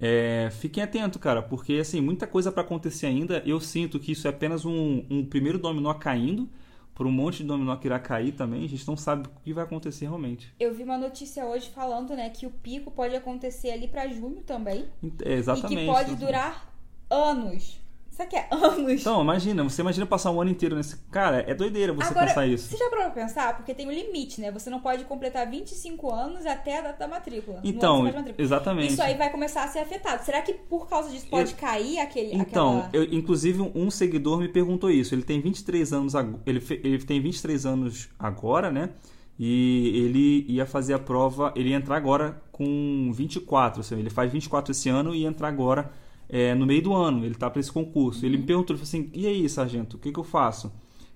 é, 0.05 0.49
fiquem 0.51 0.83
atentos, 0.83 1.21
cara, 1.21 1.41
porque 1.41 1.75
assim, 1.75 2.01
muita 2.01 2.27
coisa 2.27 2.51
para 2.51 2.61
acontecer 2.61 3.05
ainda. 3.05 3.41
Eu 3.45 3.61
sinto 3.61 3.97
que 4.01 4.11
isso 4.11 4.27
é 4.27 4.31
apenas 4.31 4.65
um, 4.65 5.05
um 5.09 5.25
primeiro 5.25 5.57
dominó 5.57 5.93
caindo 5.93 6.49
por 6.93 7.07
um 7.07 7.11
monte 7.11 7.37
de 7.37 7.45
dominó 7.45 7.75
que 7.77 7.87
irá 7.87 7.97
cair 7.97 8.33
também, 8.33 8.65
a 8.65 8.67
gente 8.67 8.85
não 8.85 8.97
sabe 8.97 9.27
o 9.27 9.31
que 9.41 9.53
vai 9.53 9.63
acontecer 9.63 10.05
realmente. 10.05 10.53
Eu 10.59 10.73
vi 10.73 10.83
uma 10.83 10.97
notícia 10.97 11.45
hoje 11.45 11.69
falando, 11.69 12.15
né, 12.15 12.29
que 12.29 12.45
o 12.45 12.51
pico 12.51 12.91
pode 12.91 13.15
acontecer 13.15 13.71
ali 13.71 13.87
para 13.87 14.07
junho 14.09 14.43
também. 14.43 14.85
É, 15.23 15.33
exatamente. 15.33 15.73
E 15.73 15.77
que 15.77 15.85
pode 15.85 16.11
exatamente. 16.11 16.19
durar 16.19 16.73
anos. 17.09 17.79
Isso 18.13 18.21
aqui 18.21 18.35
é 18.35 18.47
anos. 18.51 19.01
Então, 19.01 19.23
imagina, 19.23 19.63
você 19.63 19.81
imagina 19.81 20.05
passar 20.05 20.29
um 20.29 20.39
ano 20.39 20.51
inteiro 20.51 20.75
nesse. 20.75 20.97
Cara, 21.09 21.43
é 21.47 21.55
doideira 21.55 21.91
você 21.93 22.11
Agora, 22.11 22.27
pensar 22.27 22.45
isso. 22.45 22.69
Você 22.69 22.77
já 22.77 22.87
parou 22.87 23.05
pra 23.05 23.23
pensar? 23.23 23.57
Porque 23.57 23.73
tem 23.73 23.87
um 23.87 23.91
limite, 23.91 24.39
né? 24.39 24.51
Você 24.51 24.69
não 24.69 24.79
pode 24.79 25.03
completar 25.05 25.49
25 25.49 26.13
anos 26.13 26.45
até 26.45 26.77
a 26.77 26.81
data 26.83 26.99
da 26.99 27.07
matrícula. 27.07 27.59
Então, 27.63 28.03
matrícula. 28.03 28.35
exatamente. 28.37 28.93
Isso 28.93 29.01
aí 29.01 29.17
vai 29.17 29.31
começar 29.31 29.63
a 29.63 29.67
ser 29.67 29.79
afetado. 29.79 30.23
Será 30.23 30.43
que 30.43 30.53
por 30.53 30.87
causa 30.87 31.09
disso 31.09 31.25
pode 31.27 31.53
Eu- 31.53 31.57
cair 31.57 31.97
aquele. 31.97 32.35
Então, 32.35 32.81
aquela... 32.81 33.03
eu- 33.03 33.11
inclusive 33.11 33.71
um 33.73 33.89
seguidor 33.89 34.37
me 34.39 34.47
perguntou 34.47 34.91
isso. 34.91 35.15
Ele 35.15 35.23
tem 35.23 35.41
23 35.41 35.91
anos, 35.91 36.15
ag- 36.15 36.37
ele, 36.45 36.61
fe- 36.61 36.81
ele 36.83 36.99
tem 36.99 37.19
23 37.19 37.65
anos 37.65 38.09
agora, 38.19 38.69
né? 38.71 38.91
E 39.39 39.91
ele 40.05 40.45
ia 40.47 40.67
fazer 40.67 40.93
a 40.93 40.99
prova, 40.99 41.51
ele 41.55 41.69
ia 41.69 41.75
entrar 41.77 41.97
agora 41.97 42.39
com 42.51 43.11
24, 43.11 43.79
ou 43.79 43.83
seja, 43.83 43.99
ele 43.99 44.11
faz 44.11 44.31
24 44.31 44.71
esse 44.71 44.87
ano 44.89 45.15
e 45.15 45.21
ia 45.23 45.27
entrar 45.27 45.47
agora 45.47 45.91
é, 46.35 46.55
no 46.55 46.65
meio 46.65 46.81
do 46.81 46.93
ano, 46.93 47.23
ele 47.23 47.35
tá 47.35 47.47
para 47.49 47.59
esse 47.59 47.71
concurso. 47.71 48.25
Ele 48.25 48.37
me 48.37 48.43
perguntou, 48.43 48.75
ele 48.75 48.83
falou 48.83 48.89
assim, 49.03 49.11
e 49.13 49.27
aí, 49.27 49.47
sargento, 49.47 49.97
o 49.97 49.99
que, 49.99 50.11
que 50.11 50.19
eu 50.19 50.23
faço? 50.23 50.73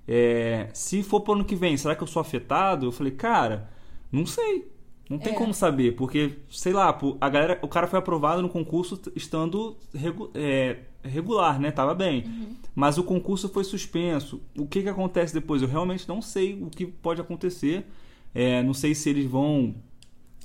É, 0.08 0.70
se 0.74 1.02
for 1.02 1.22
pro 1.22 1.34
ano 1.34 1.44
que 1.44 1.56
vem, 1.56 1.76
será 1.76 1.96
que 1.96 2.04
eu 2.04 2.08
sou 2.08 2.22
afetado? 2.22 2.86
Eu 2.86 2.92
falei, 2.92 3.12
cara, 3.14 3.70
não 4.12 4.26
sei. 4.26 4.72
Não 5.10 5.18
tem 5.18 5.34
É. 5.34 5.36
como 5.38 5.54
saber, 5.54 5.96
porque, 5.96 6.34
sei 6.50 6.74
lá, 6.74 6.90
a 7.22 7.30
galera, 7.30 7.58
o 7.62 7.68
cara 7.68 7.88
foi 7.88 7.98
aprovado 7.98 8.42
no 8.42 8.50
concurso 8.50 9.02
estando 9.16 9.76
regu- 9.94 10.30
é, 10.36 10.80
regular, 11.02 11.60
né? 11.62 11.72
Tava 11.72 11.96
bem. 11.96 12.26
Mas 12.76 12.98
o 12.98 13.04
concurso 13.04 13.48
foi 13.50 13.64
suspenso. 13.64 14.42
O 14.58 14.68
que, 14.68 14.84
que 14.84 14.90
acontece 14.90 15.34
depois? 15.34 15.62
Eu 15.62 15.68
realmente 15.70 16.08
não 16.10 16.22
sei 16.22 16.62
o 16.62 16.70
que 16.70 16.86
pode 16.86 17.22
acontecer. 17.22 17.86
É, 18.36 18.62
não 18.62 18.74
sei 18.74 18.94
se 18.94 19.10
eles 19.10 19.26
vão 19.26 19.76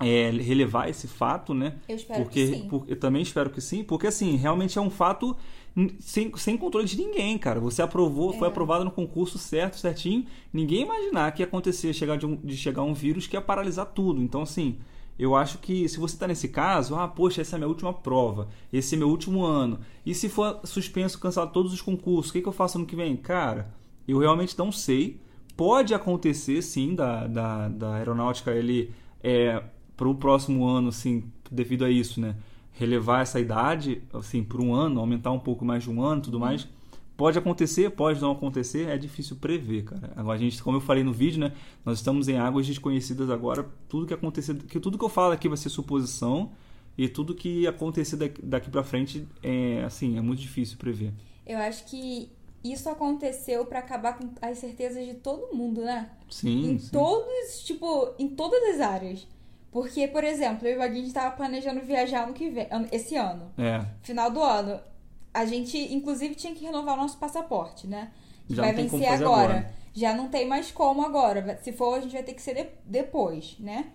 é, 0.01 0.31
relevar 0.31 0.89
esse 0.89 1.07
fato, 1.07 1.55
né? 1.55 1.77
Eu 1.89 1.97
espero 1.97 2.23
porque, 2.25 2.47
que 2.47 2.55
sim. 2.55 2.69
por- 2.69 2.85
eu 2.89 2.97
também 2.99 3.23
espero 3.23 3.51
que 3.51 3.61
sim, 3.61 3.85
porque 3.85 4.07
assim, 4.07 4.37
realmente 4.37 4.79
é 4.79 4.81
um 4.81 4.91
fato 4.91 5.37
sem, 6.01 6.31
sem 6.37 6.57
controle 6.57 6.87
de 6.87 6.97
ninguém, 6.99 7.39
cara. 7.39 7.61
Você 7.61 7.81
aprovou, 7.83 8.33
foi 8.33 8.47
É. 8.47 8.51
aprovado 8.51 8.85
no 8.85 8.91
concurso 8.91 9.39
certo, 9.39 9.77
certinho. 9.79 10.25
Ninguém 10.53 10.83
imaginar 10.83 11.33
que 11.33 11.43
ia 11.43 11.47
acontecer 11.47 11.93
chegar 11.95 12.17
de, 12.17 12.27
um, 12.27 12.37
de 12.37 12.57
chegar 12.57 12.83
um 12.83 12.93
vírus 12.95 13.27
que 13.27 13.37
ia 13.37 13.41
paralisar 13.41 13.87
tudo. 13.87 14.21
Então, 14.21 14.43
assim, 14.43 14.79
eu 15.19 15.35
acho 15.37 15.59
que 15.59 15.89
se 15.89 15.99
você 15.99 16.15
está 16.17 16.27
nesse 16.27 16.49
caso, 16.49 16.95
ah, 16.97 17.07
poxa, 17.09 17.41
essa 17.41 17.55
é 17.55 17.57
a 17.57 17.59
minha 17.61 17.69
última 17.69 17.93
prova, 17.93 18.49
esse 18.73 18.95
é 18.97 18.99
meu 18.99 19.09
último 19.09 19.45
ano. 19.45 19.79
E 20.05 20.15
se 20.15 20.29
for 20.29 20.61
suspenso, 20.65 21.19
cancelado 21.19 21.53
todos 21.53 21.73
os 21.73 21.81
concursos, 21.81 22.31
o 22.31 22.33
que, 22.35 22.43
que 22.43 22.49
eu 22.49 22.53
faço 22.53 22.77
ano 22.77 22.87
que 22.87 22.97
vem? 22.97 23.17
Cara, 23.17 23.73
eu 24.07 24.19
realmente 24.19 24.59
não 24.59 24.73
sei. 24.73 25.21
Pode 25.57 25.95
acontecer, 25.95 26.61
sim, 26.63 26.95
da, 26.95 27.27
da, 27.27 27.69
da 27.69 27.95
aeronáutica 27.95 28.51
ele 28.53 28.91
é, 29.23 29.63
para 30.03 30.09
o 30.09 30.17
próximo 30.17 30.67
ano, 30.67 30.89
assim, 30.89 31.23
devido 31.49 31.85
a 31.85 31.91
isso, 31.91 32.21
né? 32.21 32.35
Relevar 32.73 33.23
essa 33.23 33.39
idade, 33.39 34.03
assim, 34.13 34.43
por 34.43 34.61
um 34.61 34.75
ano, 34.75 34.99
aumentar 34.99 35.31
um 35.31 35.39
pouco 35.39 35.65
mais 35.65 35.85
de 35.85 35.91
um 35.91 36.03
ano, 36.03 36.23
tudo 36.23 36.41
mais. 36.41 36.67
Pode 37.17 37.39
acontecer, 37.39 37.89
pode 37.91 38.21
não 38.21 38.33
acontecer, 38.33 38.89
é 38.89 38.99
difícil 38.99 39.37
prever, 39.37 39.85
cara. 39.85 40.13
Agora 40.17 40.37
a 40.37 40.41
gente, 40.41 40.61
como 40.61 40.79
eu 40.79 40.81
falei 40.81 41.05
no 41.05 41.13
vídeo, 41.13 41.39
né? 41.39 41.53
Nós 41.85 41.99
estamos 41.99 42.27
em 42.27 42.37
águas 42.37 42.67
desconhecidas 42.67 43.31
agora. 43.31 43.65
Tudo 43.89 44.05
que 44.05 44.13
acontecer, 44.13 44.57
que 44.57 44.81
tudo 44.81 44.99
que 44.99 45.05
eu 45.05 45.09
falo 45.09 45.33
aqui 45.33 45.47
vai 45.47 45.57
ser 45.57 45.69
suposição 45.69 46.51
e 46.99 47.09
tudo 47.09 47.33
que 47.33 47.65
acontecer 47.69 48.17
daqui, 48.17 48.43
daqui 48.43 48.71
para 48.71 48.83
frente 48.83 49.25
é 49.41 49.85
assim, 49.85 50.19
é 50.19 50.21
muito 50.21 50.41
difícil 50.41 50.77
prever. 50.79 51.13
Eu 51.47 51.59
acho 51.59 51.85
que 51.85 52.29
isso 52.65 52.89
aconteceu 52.89 53.65
pra 53.67 53.79
acabar 53.79 54.19
com 54.19 54.31
as 54.41 54.59
certezas 54.59 55.07
de 55.07 55.15
todo 55.15 55.55
mundo, 55.55 55.83
né? 55.83 56.11
Sim, 56.29 56.73
em 56.73 56.79
sim. 56.81 56.91
todos, 56.91 57.63
tipo, 57.65 58.15
em 58.19 58.31
todas 58.31 58.75
as 58.75 58.81
áreas. 58.81 59.29
Porque, 59.73 60.07
por 60.07 60.23
exemplo, 60.23 60.69
eu 60.69 60.75
e 60.75 60.77
o 60.77 60.79
Vaguinho 60.79 61.11
tava 61.13 61.35
planejando 61.35 61.81
viajar 61.81 62.25
ano 62.25 62.35
que 62.35 62.49
vem, 62.51 62.69
esse 62.93 63.17
ano, 63.17 63.51
É, 63.59 63.85
final 64.03 64.31
do 64.31 64.41
ano. 64.43 64.79
A 65.35 65.47
gente, 65.47 65.79
inclusive, 65.95 66.35
tinha 66.35 66.55
que 66.55 66.63
renovar 66.65 66.95
o 66.95 66.99
nosso 66.99 67.17
passaporte, 67.17 67.87
né? 67.87 68.13
Que 68.47 68.55
Já 68.55 68.63
vai 68.63 68.75
vencer 68.75 69.07
agora. 69.09 69.43
agora. 69.55 69.75
Já 69.95 70.15
não 70.15 70.29
tem 70.29 70.47
mais 70.47 70.71
como 70.71 71.03
agora. 71.05 71.59
Se 71.63 71.73
for, 71.73 71.95
a 71.97 72.01
gente 72.01 72.13
vai 72.13 72.23
ter 72.23 72.35
que 72.35 72.43
ser 72.43 72.55
de- 72.55 72.69
depois, 72.85 73.57
né? 73.59 73.87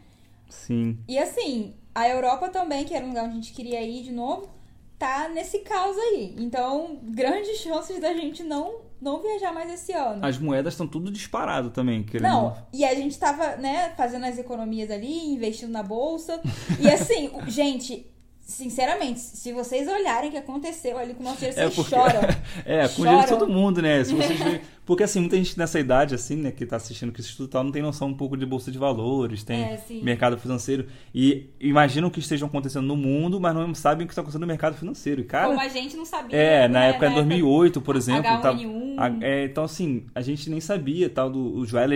sim. 0.49 0.97
E 1.07 1.19
assim, 1.19 1.75
a 1.93 2.07
Europa 2.09 2.49
também, 2.49 2.85
que 2.85 2.93
era 2.95 3.05
um 3.05 3.09
lugar 3.09 3.25
onde 3.25 3.33
a 3.33 3.35
gente 3.35 3.53
queria 3.53 3.81
ir 3.81 4.01
de 4.03 4.11
novo, 4.11 4.49
tá 4.97 5.27
nesse 5.29 5.59
caos 5.59 5.97
aí. 5.97 6.35
Então, 6.39 6.97
grandes 7.03 7.57
chances 7.59 7.99
da 7.99 8.13
gente 8.13 8.43
não, 8.43 8.81
não 9.01 9.21
viajar 9.21 9.53
mais 9.53 9.71
esse 9.71 9.93
ano. 9.93 10.25
As 10.25 10.37
moedas 10.37 10.73
estão 10.73 10.87
tudo 10.87 11.11
disparado 11.11 11.69
também, 11.69 12.03
querendo. 12.03 12.29
Não, 12.29 12.57
e 12.73 12.83
a 12.83 12.93
gente 12.95 13.17
tava, 13.17 13.55
né, 13.57 13.93
fazendo 13.95 14.25
as 14.25 14.37
economias 14.37 14.89
ali, 14.89 15.33
investindo 15.33 15.71
na 15.71 15.83
bolsa. 15.83 16.41
E 16.79 16.89
assim, 16.89 17.31
gente, 17.47 18.05
sinceramente, 18.47 19.19
se 19.19 19.51
vocês 19.51 19.87
olharem 19.87 20.29
o 20.29 20.31
que 20.31 20.37
aconteceu 20.37 20.97
ali 20.97 21.13
com 21.13 21.21
o 21.21 21.25
nosso 21.25 21.37
dinheiro, 21.39 21.59
É, 21.59 21.63
vocês 21.65 21.75
porque- 21.75 21.95
choram. 21.95 22.21
É, 22.65 22.87
com 22.87 23.01
o 23.01 23.05
dinheiro 23.05 23.21
de 23.23 23.27
todo 23.27 23.47
mundo, 23.47 23.81
né? 23.81 24.03
Se 24.03 24.13
vocês 24.13 24.39
Porque 24.87 25.03
assim, 25.03 25.19
muita 25.19 25.35
gente 25.35 25.57
nessa 25.59 25.77
idade, 25.81 26.15
assim, 26.15 26.37
né, 26.37 26.49
que 26.49 26.65
tá 26.65 26.77
assistindo 26.77 27.11
que 27.11 27.19
isso 27.19 27.45
tal, 27.49 27.61
não 27.61 27.73
tem 27.73 27.81
noção 27.81 28.07
um 28.07 28.13
pouco 28.13 28.37
de 28.37 28.45
bolsa 28.45 28.71
de 28.71 28.77
valores, 28.77 29.43
tem 29.43 29.61
É, 29.61 29.77
mercado 30.01 30.37
financeiro. 30.37 30.87
E 31.13 31.49
imaginam 31.59 32.09
que 32.09 32.19
estejam 32.21 32.47
acontecendo 32.47 32.85
no 32.87 32.95
mundo, 32.95 33.37
mas 33.37 33.53
não 33.53 33.75
sabem 33.75 34.05
o 34.05 34.07
que 34.07 34.13
está 34.13 34.21
acontecendo 34.21 34.41
no 34.41 34.47
mercado 34.47 34.77
financeiro. 34.77 35.19
E, 35.19 35.23
cara. 35.25 35.47
Como 35.49 35.59
a 35.59 35.67
gente 35.67 35.97
não 35.97 36.05
sabia. 36.05 36.37
É, 36.37 36.69
na 36.69 36.79
né, 36.79 36.89
época 36.91 37.09
de 37.09 37.15
2008, 37.15 37.81
por 37.81 37.97
exemplo. 37.97 38.23
tava- 38.23 38.53
H1N1. 38.57 38.95
a- 38.97 39.25
é, 39.25 39.43
então, 39.43 39.65
assim, 39.65 40.05
a 40.15 40.21
gente 40.21 40.49
nem 40.49 40.61
sabia 40.61 41.09
tal 41.09 41.29
do 41.29 41.65
Joel 41.65 41.89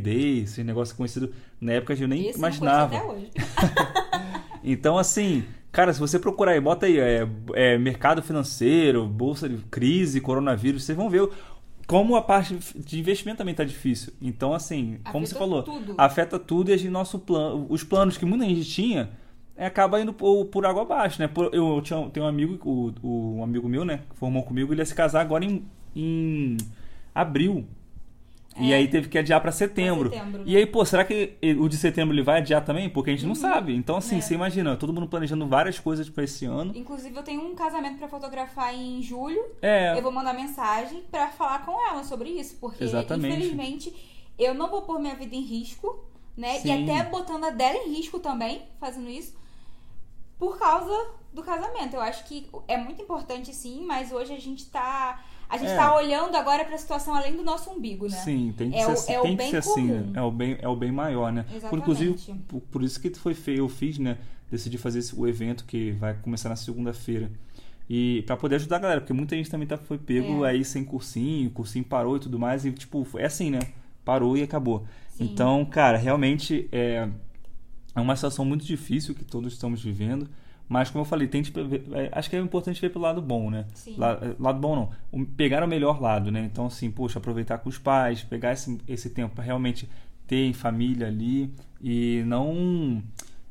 Day, 0.00 0.42
esse 0.44 0.62
negócio 0.62 0.94
conhecido 0.94 1.32
na 1.60 1.72
época, 1.72 1.94
a 1.94 1.96
gente 1.96 2.08
nem 2.08 2.30
imaginava. 2.30 2.96
não 2.96 3.00
até 3.10 3.12
hoje. 3.12 3.30
Então, 4.62 4.98
assim, 4.98 5.42
cara, 5.72 5.92
se 5.92 6.00
você 6.00 6.18
procurar 6.18 6.52
aí, 6.52 6.60
bota 6.60 6.86
aí, 6.86 6.98
é, 6.98 7.26
é, 7.54 7.78
mercado 7.78 8.22
financeiro, 8.22 9.06
bolsa 9.06 9.48
de 9.48 9.56
crise, 9.70 10.20
coronavírus, 10.20 10.84
vocês 10.84 10.96
vão 10.96 11.08
ver 11.10 11.28
como 11.86 12.14
a 12.14 12.22
parte 12.22 12.56
de 12.76 13.00
investimento 13.00 13.38
também 13.38 13.54
tá 13.54 13.64
difícil. 13.64 14.12
Então, 14.22 14.52
assim, 14.54 14.98
como 15.10 15.26
você 15.26 15.34
Afeta 15.34 15.38
falou, 15.38 15.62
tudo. 15.62 15.94
afeta 15.98 16.38
tudo 16.38 16.70
e 16.72 16.78
gente, 16.78 16.90
nosso 16.90 17.18
plano, 17.18 17.66
os 17.68 17.82
planos 17.82 18.16
que 18.16 18.24
muita 18.24 18.44
gente 18.44 18.64
tinha 18.64 19.10
é, 19.56 19.66
acaba 19.66 20.00
indo 20.00 20.12
por, 20.12 20.44
por 20.46 20.64
água 20.64 20.82
abaixo, 20.82 21.20
né? 21.20 21.26
Por- 21.28 21.52
eu, 21.52 21.76
eu 21.76 21.82
tinha, 21.82 22.08
tenho 22.10 22.24
um 22.26 22.28
amigo, 22.28 22.56
o, 22.64 22.92
o- 23.06 23.36
um 23.38 23.42
amigo 23.44 23.68
meu, 23.68 23.84
né, 23.84 24.00
que 24.08 24.16
formou 24.16 24.42
comigo, 24.44 24.72
ele 24.72 24.80
ia 24.80 24.86
se 24.86 24.94
casar 24.94 25.20
agora 25.20 25.44
em, 25.44 25.64
em 25.94 26.56
abril. 27.14 27.66
E 28.60 28.72
É. 28.72 28.76
aí 28.76 28.88
teve 28.88 29.08
que 29.08 29.16
adiar 29.18 29.40
pra 29.40 29.50
setembro. 29.52 30.10
setembro, 30.10 30.42
E 30.46 30.56
aí, 30.56 30.66
pô, 30.66 30.84
será 30.84 31.04
que 31.04 31.36
o 31.58 31.68
de 31.68 31.76
setembro 31.76 32.14
ele 32.14 32.22
vai 32.22 32.38
adiar 32.38 32.64
também? 32.64 32.88
Porque 32.88 33.10
a 33.10 33.12
gente 33.14 33.26
não 33.26 33.34
sabe. 33.34 33.74
Então, 33.74 33.96
assim, 33.96 34.18
É. 34.18 34.20
você 34.20 34.34
imagina, 34.34 34.76
todo 34.76 34.92
mundo 34.92 35.06
planejando 35.08 35.46
várias 35.46 35.78
coisas 35.78 36.08
pra 36.08 36.24
esse 36.24 36.44
ano. 36.44 36.72
Inclusive, 36.76 37.16
eu 37.16 37.22
tenho 37.22 37.40
um 37.42 37.54
casamento 37.54 37.98
pra 37.98 38.08
fotografar 38.08 38.74
em 38.74 39.02
julho. 39.02 39.42
É, 39.62 39.96
Eu 39.98 40.02
vou 40.02 40.12
mandar 40.12 40.32
mensagem 40.34 41.02
pra 41.10 41.28
falar 41.28 41.64
com 41.64 41.72
ela 41.88 42.02
sobre 42.04 42.28
isso, 42.30 42.56
porque 42.60 42.84
Exatamente. 42.84 43.34
infelizmente 43.36 43.94
eu 44.38 44.54
não 44.54 44.70
vou 44.70 44.82
pôr 44.82 44.98
minha 44.98 45.14
vida 45.14 45.34
em 45.34 45.42
risco, 45.42 46.04
né? 46.36 46.58
Sim. 46.60 46.68
E 46.86 46.90
até 46.90 47.08
botando 47.10 47.44
a 47.44 47.50
dela 47.50 47.76
em 47.78 47.94
risco 47.94 48.18
também, 48.18 48.62
fazendo 48.78 49.08
isso, 49.10 49.34
por 50.38 50.58
causa 50.58 50.92
do 51.32 51.42
casamento. 51.42 51.94
Eu 51.94 52.00
acho 52.00 52.24
que 52.24 52.48
é 52.66 52.76
muito 52.76 53.02
importante 53.02 53.54
sim, 53.54 53.84
mas 53.86 54.10
hoje 54.12 54.32
a 54.34 54.38
gente 54.40 54.66
tá 54.70 55.22
a 55.50 55.58
gente 55.58 55.70
É. 55.72 55.76
tá 55.76 55.94
olhando 55.94 56.34
agora 56.36 56.64
pra 56.64 56.78
situação 56.78 57.14
além 57.14 57.36
do 57.36 57.42
nosso 57.42 57.68
umbigo, 57.70 58.08
né? 58.08 58.16
sim, 58.16 58.54
tem 58.56 58.70
que 58.70 58.76
É 58.78 58.84
ser, 58.84 58.88
o- 58.88 58.92
assim- 58.92 59.12
é 59.12 59.18
o 59.18 59.22
tem 59.22 59.30
que 59.32 59.36
bem 59.38 59.50
ser 59.50 59.56
assim, 59.58 59.84
né? 59.84 60.10
É 60.14 60.22
o 60.22 60.30
bem, 60.30 60.56
é 60.60 60.68
o 60.68 60.76
bem 60.76 60.92
maior, 60.92 61.32
né? 61.32 61.42
Por, 61.42 61.56
Exatamente. 61.56 61.82
inclusive, 61.82 62.34
por, 62.48 62.60
por 62.62 62.82
isso 62.82 63.00
que 63.00 63.10
foi 63.10 63.34
feio, 63.34 63.58
eu 63.58 63.68
fiz, 63.68 63.98
né? 63.98 64.16
Decidi 64.50 64.78
fazer 64.78 65.00
esse- 65.00 65.14
o 65.14 65.26
evento 65.28 65.64
que 65.64 65.92
vai 65.92 66.14
começar 66.14 66.48
na 66.48 66.56
segunda-feira. 66.56 67.30
E 67.88 68.22
pra 68.26 68.36
poder 68.36 68.54
ajudar 68.56 68.76
a 68.76 68.78
galera, 68.78 69.00
porque 69.00 69.12
muita 69.12 69.34
gente 69.34 69.50
também 69.50 69.66
tá, 69.66 69.76
foi 69.76 69.98
pego 69.98 70.44
É. 70.44 70.50
aí 70.50 70.64
sem 70.64 70.84
cursinho, 70.84 71.48
o 71.48 71.52
cursinho 71.52 71.84
parou 71.84 72.16
e 72.16 72.20
tudo 72.20 72.38
mais, 72.38 72.64
e 72.64 72.70
tipo, 72.72 73.06
é 73.18 73.26
assim, 73.26 73.50
né? 73.50 73.58
Parou 74.04 74.36
e 74.36 74.42
acabou. 74.42 74.86
Sim. 75.10 75.24
Então, 75.24 75.64
cara, 75.64 75.98
realmente 75.98 76.68
é, 76.70 77.08
é 77.94 78.00
uma 78.00 78.14
situação 78.14 78.44
muito 78.44 78.64
difícil 78.64 79.14
que 79.14 79.24
todos 79.24 79.52
estamos 79.52 79.82
vivendo. 79.82 80.28
Mas, 80.70 80.88
como 80.88 81.02
eu 81.02 81.04
falei, 81.04 81.26
tente 81.26 81.50
ver- 81.50 81.82
é, 81.92 82.08
acho 82.12 82.30
que 82.30 82.36
é 82.36 82.38
importante 82.38 82.80
ver 82.80 82.90
pelo 82.90 83.02
lado 83.02 83.20
bom, 83.20 83.50
né? 83.50 83.66
Sim. 83.74 83.96
La- 83.98 84.12
é, 84.22 84.36
lado 84.38 84.60
bom 84.60 84.76
não. 85.12 85.24
Pegar 85.36 85.64
o 85.64 85.66
melhor 85.66 86.00
lado, 86.00 86.30
né? 86.30 86.44
Então, 86.44 86.66
assim, 86.66 86.88
poxa, 86.92 87.18
aproveitar 87.18 87.58
com 87.58 87.68
os 87.68 87.76
pais, 87.76 88.22
pegar 88.22 88.52
esse, 88.52 88.78
esse 88.86 89.10
tempo 89.10 89.34
para 89.34 89.42
realmente 89.42 89.90
ter 90.28 90.46
em 90.46 90.52
família 90.52 91.08
ali 91.08 91.52
e 91.82 92.22
não, 92.24 93.02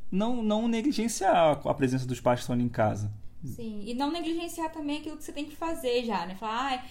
não, 0.09 0.41
não 0.41 0.65
negligenciar 0.69 1.59
a 1.67 1.73
presença 1.73 2.05
dos 2.07 2.21
pais 2.21 2.39
que 2.39 2.43
estão 2.43 2.55
ali 2.55 2.63
em 2.63 2.69
casa. 2.69 3.11
Sim, 3.43 3.83
e 3.85 3.93
não 3.93 4.09
negligenciar 4.13 4.71
também 4.71 4.99
aquilo 4.99 5.17
que 5.17 5.23
você 5.25 5.33
tem 5.33 5.43
que 5.43 5.57
fazer 5.57 6.05
já, 6.05 6.25
né? 6.25 6.35
Falar, 6.35 6.75
ah, 6.75 6.83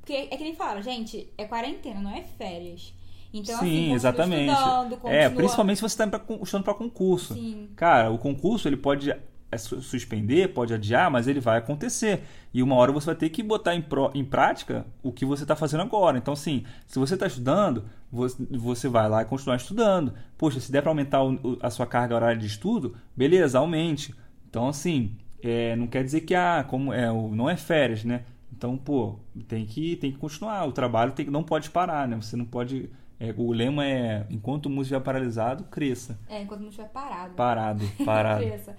porque 0.00 0.14
é 0.14 0.28
que 0.34 0.44
nem 0.44 0.54
falaram, 0.54 0.80
gente, 0.80 1.28
é 1.36 1.44
quarentena, 1.44 2.00
não 2.00 2.10
é 2.10 2.22
férias. 2.22 2.94
Então, 3.34 3.54
assim, 3.56 3.66
Sim, 3.66 3.76
continua 3.80 3.96
exatamente. 3.96 4.58
estudando, 4.58 5.08
é, 5.08 5.28
principalmente 5.28 5.76
se 5.76 5.82
você 5.82 6.02
está 6.02 6.06
estudando 6.06 6.64
para 6.64 6.74
concurso. 6.74 7.34
Sim. 7.34 7.68
Cara, 7.76 8.10
o 8.10 8.16
concurso 8.16 8.66
ele 8.66 8.76
pode 8.78 9.12
suspender, 9.56 10.52
pode 10.52 10.74
adiar, 10.74 11.10
mas 11.10 11.28
ele 11.28 11.40
vai 11.40 11.58
acontecer. 11.58 12.22
E 12.52 12.62
uma 12.62 12.74
hora 12.74 12.92
você 12.92 13.06
vai 13.06 13.14
ter 13.14 13.28
que 13.28 13.42
botar 13.42 13.74
em, 13.74 13.82
pro, 13.82 14.10
em 14.14 14.24
prática 14.24 14.86
o 15.02 15.12
que 15.12 15.24
você 15.24 15.44
está 15.44 15.54
fazendo 15.54 15.82
agora. 15.82 16.18
Então, 16.18 16.34
assim, 16.34 16.64
se 16.86 16.98
você 16.98 17.14
está 17.14 17.26
estudando, 17.26 17.84
você 18.10 18.88
vai 18.88 19.08
lá 19.08 19.22
e 19.22 19.24
continuar 19.24 19.56
estudando. 19.56 20.14
Poxa, 20.36 20.60
se 20.60 20.72
der 20.72 20.82
para 20.82 20.90
aumentar 20.90 21.20
a 21.60 21.70
sua 21.70 21.86
carga 21.86 22.14
horária 22.14 22.36
de 22.36 22.46
estudo, 22.46 22.96
beleza, 23.16 23.58
aumente. 23.58 24.14
Então, 24.48 24.68
assim, 24.68 25.16
é, 25.42 25.76
não 25.76 25.86
quer 25.86 26.02
dizer 26.02 26.22
que 26.22 26.34
ah, 26.34 26.64
como 26.68 26.92
é, 26.92 27.06
não 27.06 27.48
é 27.48 27.56
férias, 27.56 28.04
né? 28.04 28.24
Então, 28.56 28.76
pô, 28.76 29.18
tem 29.48 29.66
que, 29.66 29.96
tem 29.96 30.12
que 30.12 30.18
continuar. 30.18 30.64
O 30.66 30.72
trabalho 30.72 31.12
tem, 31.12 31.26
não 31.26 31.42
pode 31.42 31.70
parar, 31.70 32.06
né? 32.06 32.16
Você 32.16 32.36
não 32.36 32.44
pode. 32.44 32.88
É, 33.18 33.34
o 33.36 33.52
lema 33.52 33.84
é: 33.84 34.26
enquanto 34.30 34.66
o 34.66 34.70
mundo 34.70 34.82
estiver 34.82 35.00
paralisado, 35.00 35.64
cresça. 35.64 36.18
É, 36.28 36.40
enquanto 36.40 36.60
o 36.60 36.62
mundo 36.62 36.70
estiver 36.70 36.88
parado. 36.88 37.34
Parado, 37.34 37.84
parado. 38.04 38.44
cresça. 38.44 38.76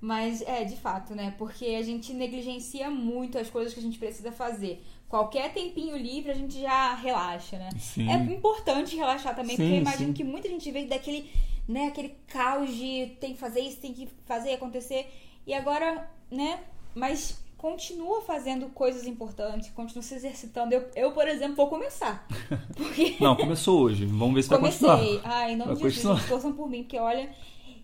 Mas 0.00 0.42
é, 0.42 0.62
de 0.64 0.76
fato, 0.76 1.14
né? 1.14 1.34
Porque 1.36 1.66
a 1.66 1.82
gente 1.82 2.12
negligencia 2.12 2.88
muito 2.90 3.36
as 3.36 3.50
coisas 3.50 3.74
que 3.74 3.80
a 3.80 3.82
gente 3.82 3.98
precisa 3.98 4.30
fazer. 4.30 4.84
Qualquer 5.08 5.52
tempinho 5.52 5.96
livre 5.96 6.30
a 6.30 6.34
gente 6.34 6.60
já 6.60 6.94
relaxa, 6.94 7.58
né? 7.58 7.70
Sim. 7.78 8.08
É 8.08 8.14
importante 8.14 8.94
relaxar 8.94 9.34
também, 9.34 9.56
Sim, 9.56 9.62
porque 9.62 9.74
eu 9.74 9.80
imagino 9.80 10.08
sim. 10.08 10.12
que 10.12 10.22
muita 10.24 10.48
gente 10.48 10.70
veio 10.70 10.88
daquele, 10.88 11.28
né, 11.66 11.86
aquele 11.88 12.14
caos 12.28 12.72
de 12.72 13.16
tem 13.20 13.32
que 13.32 13.40
fazer 13.40 13.60
isso, 13.60 13.78
tem 13.78 13.92
que 13.92 14.08
fazer 14.24 14.52
acontecer. 14.52 15.10
E 15.46 15.52
agora, 15.54 16.08
né? 16.30 16.60
Mas 16.94 17.42
continua 17.56 18.20
fazendo 18.22 18.66
coisas 18.68 19.04
importantes, 19.06 19.70
continua 19.70 20.02
se 20.02 20.14
exercitando. 20.14 20.72
Eu, 20.74 20.88
eu 20.94 21.10
por 21.12 21.26
exemplo, 21.26 21.56
vou 21.56 21.66
começar. 21.68 22.24
Porque 22.76 23.16
Não, 23.20 23.34
começou 23.34 23.80
hoje. 23.80 24.06
Vamos 24.06 24.34
ver 24.36 24.42
se 24.44 24.48
vai 24.48 24.58
comecei. 24.58 24.88
continuar. 24.88 25.20
Ai, 25.24 25.56
não 25.56 25.66
Vai 25.66 25.74
de 25.74 25.82
Jesus, 25.82 26.02
continuar. 26.02 26.28
torçam 26.28 26.52
por 26.52 26.68
mim, 26.70 26.82
porque 26.84 26.98
olha. 27.00 27.28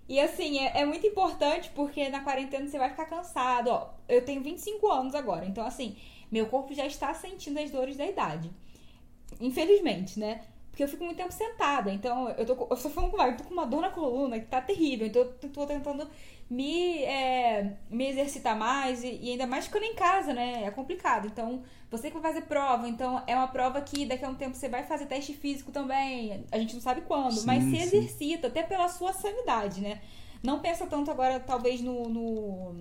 E 0.08 0.20
assim, 0.20 0.58
é, 0.58 0.80
é 0.82 0.84
muito 0.84 1.06
importante 1.06 1.70
porque 1.74 2.08
na 2.08 2.20
quarentena 2.20 2.66
você 2.66 2.78
vai 2.78 2.90
ficar 2.90 3.06
cansado. 3.06 3.68
Ó, 3.68 3.90
eu 4.08 4.24
tenho 4.24 4.42
25 4.42 4.90
anos 4.90 5.14
agora, 5.14 5.46
então 5.46 5.66
assim, 5.66 5.96
meu 6.30 6.46
corpo 6.46 6.74
já 6.74 6.86
está 6.86 7.12
sentindo 7.14 7.58
as 7.58 7.70
dores 7.70 7.96
da 7.96 8.06
idade. 8.06 8.50
Infelizmente, 9.40 10.18
né? 10.18 10.42
Porque 10.70 10.82
eu 10.82 10.88
fico 10.88 11.04
muito 11.04 11.16
tempo 11.16 11.32
sentada, 11.32 11.92
então 11.92 12.28
eu 12.30 12.44
tô, 12.44 12.52
eu 12.52 12.76
tô 12.76 12.90
falando 12.90 13.12
com 13.12 13.22
eu 13.22 13.36
tô 13.36 13.44
com 13.44 13.52
uma 13.52 13.64
dor 13.64 13.80
na 13.80 13.90
coluna 13.90 14.40
que 14.40 14.46
tá 14.46 14.60
terrível, 14.60 15.06
então 15.06 15.22
eu 15.22 15.50
tô 15.50 15.64
tentando 15.64 16.08
me, 16.50 17.04
é, 17.04 17.76
me 17.88 18.08
exercitar 18.08 18.58
mais 18.58 19.04
e, 19.04 19.18
e 19.22 19.30
ainda 19.30 19.46
mais 19.46 19.66
ficando 19.66 19.84
em 19.84 19.94
casa, 19.94 20.32
né? 20.32 20.64
É 20.64 20.70
complicado. 20.72 21.26
Então, 21.28 21.62
você 21.96 22.10
que 22.10 22.18
vai 22.18 22.32
fazer 22.32 22.46
prova, 22.46 22.88
então 22.88 23.22
é 23.26 23.36
uma 23.36 23.46
prova 23.46 23.80
que 23.80 24.04
daqui 24.04 24.24
a 24.24 24.28
um 24.28 24.34
tempo 24.34 24.56
você 24.56 24.68
vai 24.68 24.82
fazer 24.84 25.06
teste 25.06 25.32
físico 25.32 25.70
também. 25.70 26.44
A 26.50 26.58
gente 26.58 26.74
não 26.74 26.80
sabe 26.80 27.02
quando, 27.02 27.32
Sim, 27.32 27.46
mas 27.46 27.62
se 27.64 27.76
exercita, 27.76 28.48
até 28.48 28.62
pela 28.62 28.88
sua 28.88 29.12
sanidade, 29.12 29.80
né? 29.80 30.00
Não 30.42 30.60
pensa 30.60 30.86
tanto 30.86 31.10
agora, 31.10 31.40
talvez, 31.40 31.80
no, 31.80 32.08
no, 32.08 32.76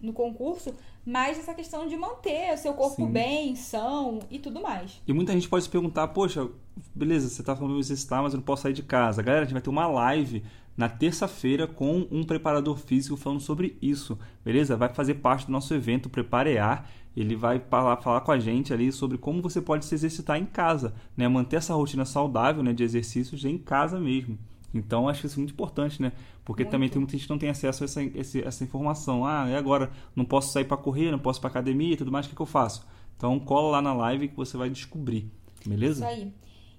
no 0.00 0.12
concurso, 0.12 0.72
mas 1.04 1.38
essa 1.38 1.52
questão 1.52 1.86
de 1.86 1.96
manter 1.96 2.54
o 2.54 2.56
seu 2.56 2.72
corpo 2.74 3.04
Sim. 3.06 3.12
bem, 3.12 3.56
são 3.56 4.20
e 4.30 4.38
tudo 4.38 4.60
mais. 4.60 5.02
E 5.06 5.12
muita 5.12 5.32
gente 5.32 5.48
pode 5.48 5.64
se 5.64 5.70
perguntar, 5.70 6.08
poxa, 6.08 6.48
beleza, 6.94 7.28
você 7.28 7.42
tá 7.42 7.54
falando 7.54 7.74
de 7.74 7.80
exercitar, 7.80 8.22
mas 8.22 8.32
eu 8.32 8.38
não 8.38 8.44
posso 8.44 8.62
sair 8.62 8.72
de 8.72 8.82
casa. 8.82 9.22
Galera, 9.22 9.42
a 9.42 9.44
gente 9.44 9.52
vai 9.52 9.62
ter 9.62 9.70
uma 9.70 9.86
live 9.86 10.42
na 10.76 10.88
terça-feira 10.88 11.66
com 11.66 12.06
um 12.10 12.24
preparador 12.24 12.76
físico 12.78 13.16
falando 13.16 13.40
sobre 13.40 13.78
isso, 13.80 14.18
beleza? 14.44 14.76
Vai 14.76 14.92
fazer 14.92 15.14
parte 15.14 15.46
do 15.46 15.52
nosso 15.52 15.72
evento 15.74 16.08
Preparear. 16.08 16.88
Ele 17.16 17.36
vai 17.36 17.60
falar, 17.60 17.96
falar 17.98 18.20
com 18.22 18.32
a 18.32 18.38
gente 18.38 18.72
ali 18.72 18.90
sobre 18.90 19.18
como 19.18 19.40
você 19.40 19.60
pode 19.60 19.84
se 19.84 19.94
exercitar 19.94 20.38
em 20.38 20.44
casa, 20.44 20.94
né? 21.16 21.28
Manter 21.28 21.56
essa 21.56 21.74
rotina 21.74 22.04
saudável, 22.04 22.62
né, 22.62 22.72
de 22.72 22.82
exercícios 22.82 23.44
em 23.44 23.56
casa 23.56 24.00
mesmo. 24.00 24.38
Então, 24.74 25.08
acho 25.08 25.24
isso 25.26 25.38
muito 25.38 25.52
importante, 25.52 26.02
né? 26.02 26.10
Porque 26.44 26.64
Muito. 26.64 26.72
também 26.72 26.88
tem 26.88 26.98
muita 26.98 27.12
gente 27.12 27.24
que 27.24 27.30
não 27.30 27.38
tem 27.38 27.48
acesso 27.48 27.84
a 27.84 27.86
essa, 27.86 28.38
essa 28.40 28.64
informação. 28.64 29.24
Ah, 29.24 29.48
e 29.48 29.54
agora? 29.54 29.92
Não 30.16 30.24
posso 30.24 30.52
sair 30.52 30.64
para 30.64 30.76
correr, 30.76 31.12
não 31.12 31.18
posso 31.18 31.40
para 31.40 31.48
academia 31.48 31.94
e 31.94 31.96
tudo 31.96 32.10
mais, 32.10 32.26
o 32.26 32.28
que, 32.28 32.34
que 32.34 32.42
eu 32.42 32.46
faço? 32.46 32.84
Então, 33.16 33.38
cola 33.38 33.70
lá 33.70 33.82
na 33.82 33.94
live 33.94 34.28
que 34.28 34.36
você 34.36 34.56
vai 34.56 34.68
descobrir, 34.68 35.30
beleza? 35.64 36.04
Isso 36.04 36.20
aí. 36.20 36.32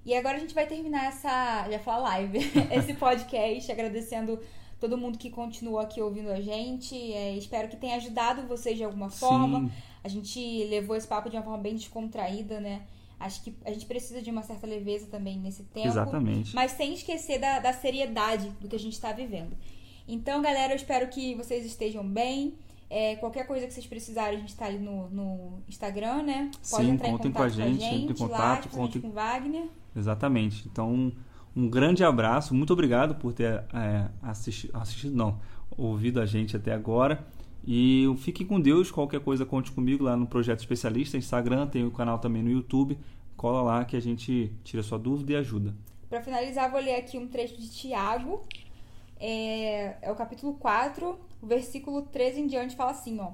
E 0.06 0.14
agora 0.14 0.36
a 0.38 0.40
gente 0.40 0.54
vai 0.54 0.68
terminar 0.68 1.06
essa, 1.06 1.68
já 1.72 1.80
falar 1.80 2.10
live, 2.10 2.38
esse 2.72 2.94
podcast, 2.94 3.72
agradecendo 3.72 4.38
todo 4.80 4.98
mundo 4.98 5.18
que 5.18 5.30
continua 5.30 5.84
aqui 5.84 6.02
ouvindo 6.02 6.30
a 6.30 6.42
gente. 6.42 6.96
É, 7.14 7.36
espero 7.36 7.70
que 7.70 7.78
tenha 7.78 7.96
ajudado 7.96 8.46
vocês 8.48 8.78
de 8.78 8.84
alguma 8.84 9.10
forma. 9.10 9.62
Sim. 9.62 9.72
A 10.06 10.08
gente 10.08 10.40
levou 10.70 10.96
esse 10.96 11.08
papo 11.08 11.32
de 11.32 11.36
uma 11.36 11.42
forma 11.42 11.58
bem 11.58 11.74
descontraída, 11.74 12.60
né? 12.60 12.84
Acho 13.20 13.44
que 13.44 13.56
a 13.66 13.72
gente 13.72 13.88
precisa 13.88 14.22
de 14.22 14.30
uma 14.30 14.44
certa 14.44 14.68
leveza 14.68 15.08
também 15.08 15.40
nesse 15.40 15.64
tempo. 15.64 15.88
Exatamente. 15.88 16.54
Mas 16.54 16.74
sem 16.74 16.94
esquecer 16.94 17.40
da, 17.40 17.58
da 17.60 17.74
seriedade 17.74 18.50
do 18.62 18.68
que 18.68 18.76
a 18.76 18.80
gente 18.80 18.94
está 18.94 19.12
vivendo. 19.12 19.58
Então, 20.08 20.44
galera, 20.44 20.74
eu 20.74 20.76
espero 20.76 21.08
que 21.08 21.34
vocês 21.34 21.66
estejam 21.66 22.08
bem. 22.08 22.54
É, 22.88 23.16
qualquer 23.16 23.48
coisa 23.48 23.66
que 23.66 23.74
vocês 23.74 23.88
precisarem, 23.88 24.38
a 24.38 24.42
gente 24.42 24.56
tá 24.56 24.66
ali 24.68 24.78
no, 24.78 25.10
no 25.10 25.60
Instagram, 25.68 26.22
né? 26.22 26.52
Pode 26.70 26.86
Sim, 26.86 26.92
entrar 26.92 27.08
em 27.08 27.12
contem 27.14 27.32
contato 27.32 27.56
com 27.56 27.62
a 27.64 27.66
gente, 27.66 27.84
entre 27.84 27.96
em 27.96 28.08
lá, 28.08 28.16
contato, 28.16 28.60
principalmente 28.62 28.94
contem- 28.94 29.02
com 29.02 29.08
o 29.08 29.12
Wagner. 29.12 29.64
Exatamente. 29.96 30.68
Então, 30.72 31.12
um, 31.56 31.68
grande 31.68 32.04
abraço. 32.04 32.54
Muito 32.54 32.72
obrigado 32.74 33.16
por 33.16 33.34
ter 33.34 33.64
é, 33.74 34.08
assisti- 34.22 34.70
assistido, 34.72 35.16
não, 35.16 35.40
ouvido 35.76 36.22
a 36.22 36.28
gente 36.28 36.56
até 36.56 36.74
agora. 36.74 37.26
E 37.68 38.06
fique 38.18 38.46
com 38.46 38.60
Deus. 38.60 38.92
Qualquer 38.92 39.20
coisa, 39.20 39.46
conte 39.46 39.72
comigo 39.72 40.04
lá 40.04 40.16
no 40.16 40.28
Projeto 40.28 40.60
Especialista, 40.60 41.18
Instagram, 41.18 41.68
tem 41.68 41.86
o 41.86 41.92
canal 41.92 42.20
também 42.20 42.44
no 42.44 42.50
YouTube. 42.50 42.98
Cola 43.36 43.62
lá 43.62 43.86
que 43.86 43.96
a 43.98 44.00
gente 44.00 44.52
tira 44.64 44.84
sua 44.84 45.00
dúvida 45.00 45.34
e 45.34 45.36
ajuda. 45.36 45.76
Pra 46.10 46.22
finalizar, 46.22 46.70
vou 46.70 46.80
ler 46.80 46.96
aqui 46.96 47.18
um 47.18 47.28
trecho 47.28 47.58
de 47.58 47.70
Tiago. 47.70 48.46
É, 49.20 49.98
é 50.02 50.12
o 50.12 50.16
capítulo 50.16 50.54
4, 50.56 51.18
o 51.42 51.48
versículo 51.48 52.04
13 52.04 52.42
em 52.42 52.48
diante 52.48 52.76
fala 52.76 52.92
assim, 52.92 53.20
ó. 53.20 53.32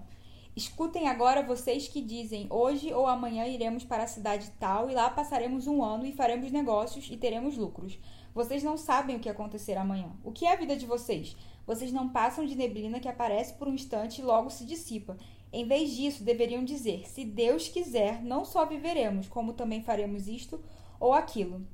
Escutem 0.55 1.07
agora 1.07 1.41
vocês 1.41 1.87
que 1.87 2.01
dizem: 2.01 2.47
Hoje 2.49 2.93
ou 2.93 3.07
amanhã 3.07 3.47
iremos 3.47 3.85
para 3.85 4.03
a 4.03 4.07
cidade 4.07 4.51
tal 4.59 4.89
e 4.89 4.93
lá 4.93 5.09
passaremos 5.09 5.65
um 5.65 5.81
ano 5.83 6.05
e 6.05 6.11
faremos 6.11 6.51
negócios 6.51 7.09
e 7.09 7.15
teremos 7.15 7.57
lucros. 7.57 7.97
Vocês 8.33 8.63
não 8.63 8.77
sabem 8.77 9.15
o 9.15 9.19
que 9.19 9.29
acontecerá 9.29 9.81
amanhã. 9.81 10.09
O 10.23 10.31
que 10.31 10.45
é 10.45 10.53
a 10.53 10.57
vida 10.57 10.75
de 10.75 10.85
vocês? 10.85 11.35
Vocês 11.65 11.91
não 11.91 12.09
passam 12.09 12.45
de 12.45 12.55
neblina 12.55 12.99
que 12.99 13.07
aparece 13.07 13.53
por 13.53 13.67
um 13.67 13.73
instante 13.73 14.19
e 14.19 14.23
logo 14.23 14.49
se 14.49 14.65
dissipa. 14.65 15.15
Em 15.53 15.65
vez 15.65 15.91
disso, 15.95 16.23
deveriam 16.23 16.63
dizer: 16.63 17.07
Se 17.09 17.23
Deus 17.25 17.67
quiser, 17.67 18.23
não 18.23 18.43
só 18.45 18.65
viveremos, 18.65 19.27
como 19.27 19.53
também 19.53 19.81
faremos 19.81 20.27
isto 20.27 20.61
ou 20.99 21.13
aquilo. 21.13 21.65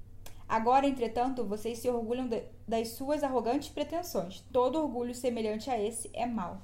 Agora, 0.47 0.87
entretanto, 0.87 1.43
vocês 1.43 1.79
se 1.79 1.89
orgulham 1.89 2.27
de- 2.27 2.43
das 2.67 2.89
suas 2.89 3.21
arrogantes 3.23 3.69
pretensões. 3.69 4.43
Todo 4.51 4.79
orgulho 4.81 5.13
semelhante 5.13 5.69
a 5.69 5.81
esse 5.81 6.09
é 6.13 6.25
mau. 6.25 6.61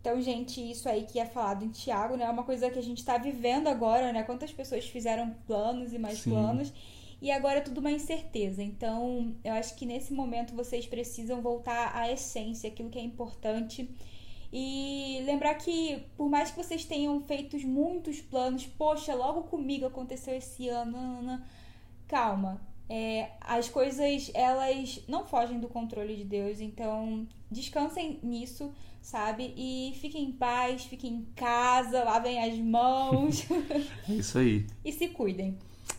Então, 0.00 0.20
gente, 0.20 0.60
isso 0.60 0.86
aí 0.86 1.04
que 1.04 1.18
é 1.18 1.24
falado 1.24 1.64
em 1.64 1.70
Tiago, 1.70 2.16
né? 2.16 2.24
É 2.26 2.30
uma 2.30 2.42
coisa 2.44 2.68
que 2.70 2.78
a 2.78 2.82
gente 2.82 2.98
está 2.98 3.16
vivendo 3.16 3.68
agora, 3.68 4.12
né? 4.12 4.22
Quantas 4.22 4.52
pessoas 4.52 4.86
fizeram 4.86 5.34
planos 5.46 5.94
e 5.94 5.98
mais 5.98 6.18
Sim. 6.18 6.30
planos. 6.30 6.72
E 7.24 7.30
agora 7.30 7.56
é 7.56 7.62
tudo 7.62 7.78
uma 7.80 7.90
incerteza. 7.90 8.62
Então, 8.62 9.34
eu 9.42 9.54
acho 9.54 9.74
que 9.76 9.86
nesse 9.86 10.12
momento 10.12 10.54
vocês 10.54 10.84
precisam 10.84 11.40
voltar 11.40 11.96
à 11.96 12.12
essência, 12.12 12.68
aquilo 12.68 12.90
que 12.90 12.98
é 12.98 13.02
importante. 13.02 13.88
E 14.52 15.22
lembrar 15.24 15.54
que, 15.54 16.04
por 16.18 16.28
mais 16.28 16.50
que 16.50 16.56
vocês 16.62 16.84
tenham 16.84 17.18
feito 17.22 17.56
muitos 17.66 18.20
planos, 18.20 18.66
poxa, 18.66 19.14
logo 19.14 19.44
comigo 19.44 19.86
aconteceu 19.86 20.36
esse 20.36 20.68
ano, 20.68 20.92
nanana, 20.92 21.48
calma. 22.06 22.60
É, 22.90 23.30
as 23.40 23.70
coisas, 23.70 24.30
elas 24.34 25.02
não 25.08 25.24
fogem 25.24 25.58
do 25.58 25.68
controle 25.68 26.14
de 26.16 26.24
Deus, 26.24 26.60
então 26.60 27.26
descansem 27.50 28.20
nisso, 28.22 28.70
sabe? 29.00 29.54
E 29.56 29.94
fiquem 29.98 30.24
em 30.24 30.32
paz, 30.32 30.84
fiquem 30.84 31.14
em 31.14 31.24
casa, 31.34 32.04
lavem 32.04 32.38
as 32.44 32.58
mãos 32.58 33.46
É 34.06 34.12
isso 34.12 34.36
aí. 34.36 34.66
e 34.84 34.92
se 34.92 35.08
cuidem. 35.08 35.56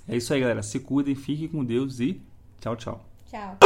É 0.08 0.15
isso 0.15 0.34
aí, 0.34 0.39
galera. 0.39 0.62
Se 0.62 0.80
cuidem, 0.80 1.15
fiquem 1.15 1.48
com 1.48 1.63
Deus 1.63 2.00
e 2.00 2.22
tchau, 2.62 2.76
tchau. 2.76 3.06
Tchau. 3.30 3.58